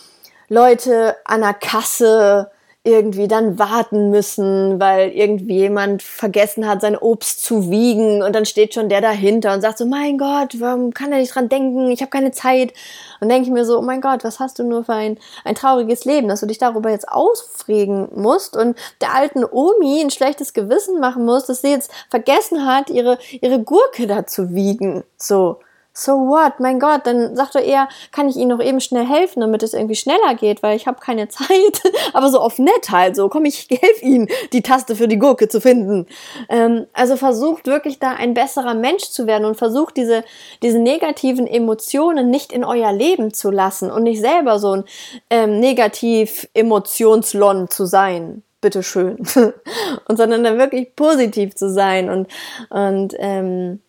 Leute 0.48 1.16
an 1.24 1.40
der 1.40 1.54
Kasse 1.54 2.50
irgendwie 2.88 3.28
dann 3.28 3.58
warten 3.58 4.10
müssen, 4.10 4.80
weil 4.80 5.10
irgendwie 5.10 5.58
jemand 5.58 6.02
vergessen 6.02 6.66
hat, 6.66 6.80
sein 6.80 6.96
Obst 6.96 7.44
zu 7.44 7.70
wiegen 7.70 8.22
und 8.22 8.34
dann 8.34 8.46
steht 8.46 8.74
schon 8.74 8.88
der 8.88 9.00
dahinter 9.00 9.54
und 9.54 9.60
sagt 9.60 9.78
so, 9.78 9.86
mein 9.86 10.18
Gott, 10.18 10.60
warum 10.60 10.92
kann 10.92 11.12
er 11.12 11.18
nicht 11.18 11.34
dran 11.34 11.48
denken? 11.48 11.90
Ich 11.90 12.00
habe 12.00 12.10
keine 12.10 12.32
Zeit. 12.32 12.72
Und 13.20 13.28
denke 13.28 13.48
ich 13.48 13.52
mir 13.52 13.64
so, 13.64 13.78
oh 13.78 13.82
mein 13.82 14.00
Gott, 14.00 14.24
was 14.24 14.38
hast 14.40 14.58
du 14.58 14.64
nur 14.64 14.84
für 14.84 14.94
ein, 14.94 15.18
ein 15.44 15.54
trauriges 15.54 16.04
Leben, 16.04 16.28
dass 16.28 16.40
du 16.40 16.46
dich 16.46 16.58
darüber 16.58 16.90
jetzt 16.90 17.08
aufregen 17.08 18.08
musst 18.14 18.56
und 18.56 18.76
der 19.00 19.14
alten 19.14 19.44
Omi 19.44 20.00
ein 20.00 20.10
schlechtes 20.10 20.52
Gewissen 20.52 21.00
machen 21.00 21.24
musst, 21.24 21.48
dass 21.48 21.62
sie 21.62 21.70
jetzt 21.70 21.90
vergessen 22.10 22.66
hat, 22.66 22.90
ihre, 22.90 23.18
ihre 23.40 23.62
Gurke 23.62 24.06
da 24.06 24.26
zu 24.26 24.54
wiegen. 24.54 25.04
So 25.16 25.58
so 25.98 26.12
what? 26.12 26.60
Mein 26.60 26.78
Gott, 26.78 27.02
dann 27.04 27.34
sagt 27.34 27.54
er 27.54 27.64
eher, 27.64 27.88
kann 28.12 28.28
ich 28.28 28.36
Ihnen 28.36 28.56
noch 28.56 28.64
eben 28.64 28.80
schnell 28.80 29.06
helfen, 29.06 29.40
damit 29.40 29.62
es 29.62 29.74
irgendwie 29.74 29.96
schneller 29.96 30.34
geht, 30.34 30.62
weil 30.62 30.76
ich 30.76 30.86
habe 30.86 31.00
keine 31.00 31.28
Zeit. 31.28 31.82
Aber 32.12 32.30
so 32.30 32.40
auf 32.40 32.58
nett 32.58 32.90
halt, 32.90 33.16
so 33.16 33.28
komm, 33.28 33.44
ich 33.44 33.68
helfe 33.70 34.04
Ihnen, 34.04 34.28
die 34.52 34.62
Taste 34.62 34.96
für 34.96 35.08
die 35.08 35.18
Gurke 35.18 35.48
zu 35.48 35.60
finden. 35.60 36.06
Ähm, 36.48 36.86
also 36.92 37.16
versucht 37.16 37.66
wirklich 37.66 37.98
da 37.98 38.12
ein 38.12 38.34
besserer 38.34 38.74
Mensch 38.74 39.04
zu 39.04 39.26
werden 39.26 39.44
und 39.44 39.56
versucht 39.56 39.96
diese, 39.96 40.24
diese 40.62 40.78
negativen 40.78 41.46
Emotionen 41.46 42.30
nicht 42.30 42.52
in 42.52 42.64
euer 42.64 42.92
Leben 42.92 43.34
zu 43.34 43.50
lassen 43.50 43.90
und 43.90 44.04
nicht 44.04 44.20
selber 44.20 44.58
so 44.58 44.72
ein 44.72 44.84
ähm, 45.30 45.60
negativ 45.60 46.48
Emotionslon 46.54 47.68
zu 47.68 47.86
sein 47.86 48.42
bitteschön. 48.60 49.18
und 50.08 50.16
sondern 50.16 50.42
dann 50.42 50.58
wirklich 50.58 50.94
positiv 50.96 51.54
zu 51.54 51.70
sein 51.70 52.10
und, 52.10 52.28
und 52.70 53.14
ähm, 53.18 53.80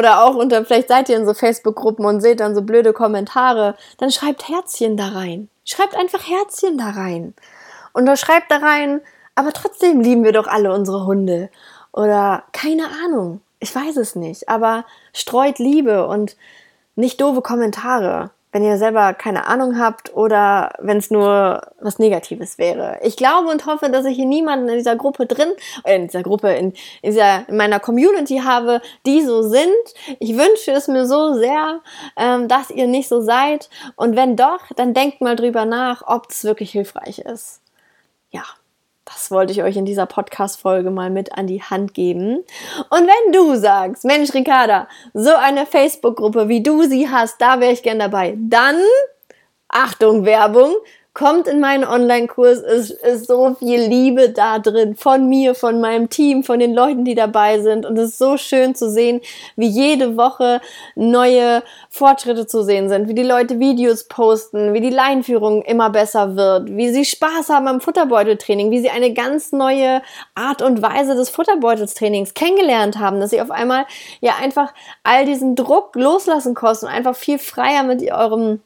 oder 0.00 0.24
auch 0.24 0.34
unter, 0.34 0.64
vielleicht 0.64 0.88
seid 0.88 1.10
ihr 1.10 1.16
in 1.18 1.26
so 1.26 1.34
Facebook-Gruppen 1.34 2.06
und 2.06 2.22
seht 2.22 2.40
dann 2.40 2.54
so 2.54 2.62
blöde 2.62 2.94
Kommentare, 2.94 3.74
dann 3.98 4.10
schreibt 4.10 4.48
Herzchen 4.48 4.96
da 4.96 5.08
rein. 5.08 5.50
Schreibt 5.66 5.94
einfach 5.94 6.26
Herzchen 6.26 6.78
da 6.78 6.88
rein. 6.88 7.34
Und 7.92 8.06
da 8.06 8.16
schreibt 8.16 8.50
da 8.50 8.56
rein, 8.56 9.02
aber 9.34 9.52
trotzdem 9.52 10.00
lieben 10.00 10.24
wir 10.24 10.32
doch 10.32 10.46
alle 10.46 10.72
unsere 10.72 11.04
Hunde. 11.04 11.50
Oder 11.92 12.44
keine 12.52 12.84
Ahnung, 13.04 13.42
ich 13.58 13.74
weiß 13.74 13.98
es 13.98 14.16
nicht, 14.16 14.48
aber 14.48 14.86
streut 15.12 15.58
Liebe 15.58 16.06
und 16.06 16.34
nicht 16.96 17.20
doofe 17.20 17.42
Kommentare 17.42 18.30
wenn 18.52 18.64
ihr 18.64 18.78
selber 18.78 19.14
keine 19.14 19.46
Ahnung 19.46 19.78
habt 19.78 20.14
oder 20.14 20.72
wenn 20.78 20.98
es 20.98 21.10
nur 21.10 21.62
was 21.80 21.98
Negatives 21.98 22.58
wäre. 22.58 22.98
Ich 23.02 23.16
glaube 23.16 23.48
und 23.48 23.66
hoffe, 23.66 23.90
dass 23.90 24.04
ich 24.04 24.16
hier 24.16 24.26
niemanden 24.26 24.68
in 24.68 24.76
dieser 24.76 24.96
Gruppe 24.96 25.26
drin, 25.26 25.52
äh, 25.84 25.96
in 25.96 26.06
dieser 26.06 26.22
Gruppe, 26.22 26.52
in, 26.52 26.72
in, 27.02 27.10
dieser, 27.10 27.48
in 27.48 27.56
meiner 27.56 27.80
Community 27.80 28.38
habe, 28.44 28.80
die 29.06 29.22
so 29.22 29.42
sind. 29.42 29.70
Ich 30.18 30.36
wünsche 30.36 30.72
es 30.72 30.88
mir 30.88 31.06
so 31.06 31.34
sehr, 31.34 31.80
ähm, 32.16 32.48
dass 32.48 32.70
ihr 32.70 32.86
nicht 32.86 33.08
so 33.08 33.20
seid. 33.20 33.70
Und 33.96 34.16
wenn 34.16 34.36
doch, 34.36 34.60
dann 34.76 34.94
denkt 34.94 35.20
mal 35.20 35.36
drüber 35.36 35.64
nach, 35.64 36.02
ob 36.06 36.30
es 36.30 36.44
wirklich 36.44 36.72
hilfreich 36.72 37.20
ist. 37.20 37.60
Ja. 38.30 38.44
Das 39.12 39.32
wollte 39.32 39.52
ich 39.52 39.62
euch 39.64 39.76
in 39.76 39.84
dieser 39.84 40.06
Podcast-Folge 40.06 40.90
mal 40.90 41.10
mit 41.10 41.36
an 41.36 41.48
die 41.48 41.62
Hand 41.62 41.94
geben. 41.94 42.44
Und 42.90 43.08
wenn 43.08 43.32
du 43.32 43.56
sagst, 43.56 44.04
Mensch, 44.04 44.32
Ricarda, 44.32 44.86
so 45.14 45.34
eine 45.34 45.66
Facebook-Gruppe, 45.66 46.48
wie 46.48 46.62
du 46.62 46.84
sie 46.84 47.08
hast, 47.08 47.40
da 47.40 47.58
wäre 47.58 47.72
ich 47.72 47.82
gern 47.82 47.98
dabei, 47.98 48.36
dann, 48.38 48.76
Achtung, 49.68 50.24
Werbung, 50.24 50.74
kommt 51.20 51.48
in 51.48 51.60
meinen 51.60 51.84
Online-Kurs, 51.84 52.60
es 52.60 52.90
ist 52.90 53.26
so 53.26 53.54
viel 53.58 53.78
Liebe 53.78 54.30
da 54.30 54.58
drin, 54.58 54.94
von 54.96 55.28
mir, 55.28 55.54
von 55.54 55.78
meinem 55.78 56.08
Team, 56.08 56.44
von 56.44 56.58
den 56.58 56.72
Leuten, 56.72 57.04
die 57.04 57.14
dabei 57.14 57.60
sind. 57.60 57.84
Und 57.84 57.98
es 57.98 58.12
ist 58.12 58.18
so 58.18 58.38
schön 58.38 58.74
zu 58.74 58.88
sehen, 58.88 59.20
wie 59.54 59.66
jede 59.66 60.16
Woche 60.16 60.62
neue 60.94 61.62
Fortschritte 61.90 62.46
zu 62.46 62.62
sehen 62.62 62.88
sind, 62.88 63.06
wie 63.06 63.12
die 63.12 63.22
Leute 63.22 63.60
Videos 63.60 64.04
posten, 64.04 64.72
wie 64.72 64.80
die 64.80 64.88
Leinführung 64.88 65.60
immer 65.60 65.90
besser 65.90 66.36
wird, 66.36 66.74
wie 66.74 66.88
sie 66.88 67.04
Spaß 67.04 67.50
haben 67.50 67.68
am 67.68 67.82
Futterbeuteltraining, 67.82 68.70
wie 68.70 68.80
sie 68.80 68.88
eine 68.88 69.12
ganz 69.12 69.52
neue 69.52 70.00
Art 70.34 70.62
und 70.62 70.80
Weise 70.80 71.16
des 71.16 71.28
Futterbeutels-Trainings 71.28 72.32
kennengelernt 72.32 72.98
haben, 72.98 73.20
dass 73.20 73.28
sie 73.28 73.42
auf 73.42 73.50
einmal 73.50 73.84
ja 74.22 74.36
einfach 74.40 74.72
all 75.02 75.26
diesen 75.26 75.54
Druck 75.54 75.94
loslassen 75.96 76.54
kosten 76.54 76.86
und 76.86 76.92
einfach 76.92 77.14
viel 77.14 77.38
freier 77.38 77.82
mit 77.82 78.02
eurem 78.10 78.60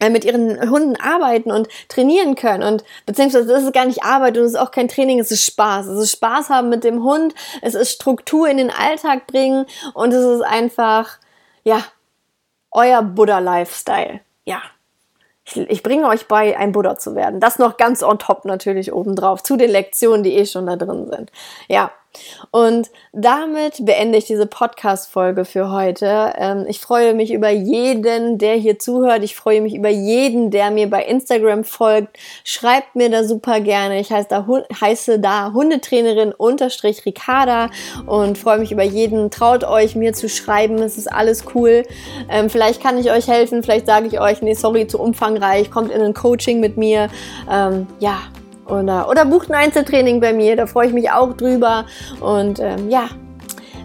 mit 0.00 0.24
ihren 0.24 0.70
Hunden 0.70 0.96
arbeiten 1.00 1.50
und 1.50 1.68
trainieren 1.88 2.34
können 2.34 2.62
und 2.62 2.84
beziehungsweise 3.06 3.46
das 3.46 3.64
ist 3.64 3.72
gar 3.72 3.86
nicht 3.86 4.04
Arbeit 4.04 4.36
und 4.36 4.44
es 4.44 4.52
ist 4.52 4.58
auch 4.58 4.70
kein 4.70 4.88
Training, 4.88 5.18
es 5.18 5.30
ist 5.30 5.44
Spaß. 5.44 5.86
Es 5.86 6.02
ist 6.02 6.12
Spaß 6.12 6.50
haben 6.50 6.68
mit 6.68 6.84
dem 6.84 7.02
Hund, 7.02 7.34
es 7.62 7.74
ist 7.74 7.92
Struktur 7.92 8.48
in 8.48 8.58
den 8.58 8.70
Alltag 8.70 9.26
bringen 9.26 9.66
und 9.94 10.12
es 10.12 10.24
ist 10.24 10.42
einfach, 10.42 11.18
ja, 11.64 11.84
euer 12.70 13.02
Buddha-Lifestyle. 13.02 14.20
Ja. 14.44 14.62
Ich, 15.44 15.56
ich 15.56 15.82
bringe 15.82 16.08
euch 16.08 16.26
bei, 16.26 16.58
ein 16.58 16.72
Buddha 16.72 16.98
zu 16.98 17.14
werden. 17.14 17.40
Das 17.40 17.58
noch 17.58 17.76
ganz 17.76 18.02
on 18.02 18.18
top 18.18 18.44
natürlich 18.44 18.92
obendrauf, 18.92 19.42
zu 19.42 19.56
den 19.56 19.70
Lektionen, 19.70 20.22
die 20.22 20.34
eh 20.34 20.44
schon 20.44 20.66
da 20.66 20.76
drin 20.76 21.08
sind. 21.10 21.30
Ja, 21.68 21.92
und 22.50 22.90
damit 23.12 23.84
beende 23.84 24.18
ich 24.18 24.24
diese 24.24 24.46
Podcast-Folge 24.46 25.44
für 25.44 25.70
heute. 25.70 26.32
Ähm, 26.36 26.64
ich 26.68 26.80
freue 26.80 27.14
mich 27.14 27.32
über 27.32 27.50
jeden, 27.50 28.38
der 28.38 28.54
hier 28.54 28.78
zuhört. 28.78 29.22
Ich 29.22 29.36
freue 29.36 29.60
mich 29.60 29.74
über 29.74 29.88
jeden, 29.88 30.50
der 30.50 30.70
mir 30.70 30.88
bei 30.88 31.04
Instagram 31.04 31.64
folgt. 31.64 32.16
Schreibt 32.44 32.96
mir 32.96 33.10
da 33.10 33.24
super 33.24 33.60
gerne. 33.60 34.00
Ich 34.00 34.10
heiße 34.10 34.28
da, 34.28 34.46
heiße 34.80 35.18
da 35.18 35.52
Hundetrainerin 35.52 36.32
unterstrich 36.32 37.04
Ricarda 37.06 37.70
und 38.06 38.38
freue 38.38 38.58
mich 38.58 38.72
über 38.72 38.84
jeden. 38.84 39.30
Traut 39.30 39.64
euch, 39.64 39.96
mir 39.96 40.12
zu 40.12 40.28
schreiben. 40.28 40.76
Es 40.76 40.98
ist 40.98 41.12
alles 41.12 41.44
cool. 41.54 41.84
Ähm, 42.30 42.50
vielleicht 42.50 42.82
kann 42.82 42.98
ich 42.98 43.10
euch 43.10 43.28
helfen. 43.28 43.62
Vielleicht 43.62 43.86
sage 43.86 44.06
ich 44.06 44.20
euch, 44.20 44.42
nee, 44.42 44.54
sorry, 44.54 44.86
zu 44.86 45.00
umfangreich. 45.00 45.70
Kommt 45.70 45.90
in 45.90 46.00
ein 46.00 46.14
Coaching 46.14 46.60
mit 46.60 46.76
mir. 46.76 47.08
Ähm, 47.50 47.86
ja, 47.98 48.18
oder, 48.68 49.08
oder 49.08 49.24
bucht 49.24 49.50
ein 49.50 49.54
Einzeltraining 49.54 50.20
bei 50.20 50.32
mir, 50.32 50.56
da 50.56 50.66
freue 50.66 50.88
ich 50.88 50.92
mich 50.92 51.10
auch 51.10 51.32
drüber. 51.34 51.86
Und 52.20 52.60
ähm, 52.60 52.90
ja, 52.90 53.08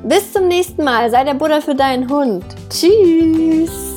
bis 0.04 0.34
zum 0.34 0.48
nächsten 0.48 0.84
Mal. 0.84 1.10
Sei 1.10 1.24
der 1.24 1.36
Buddha 1.36 1.62
für 1.62 1.76
deinen 1.76 2.10
Hund. 2.10 2.44
Tschüss. 2.70 3.91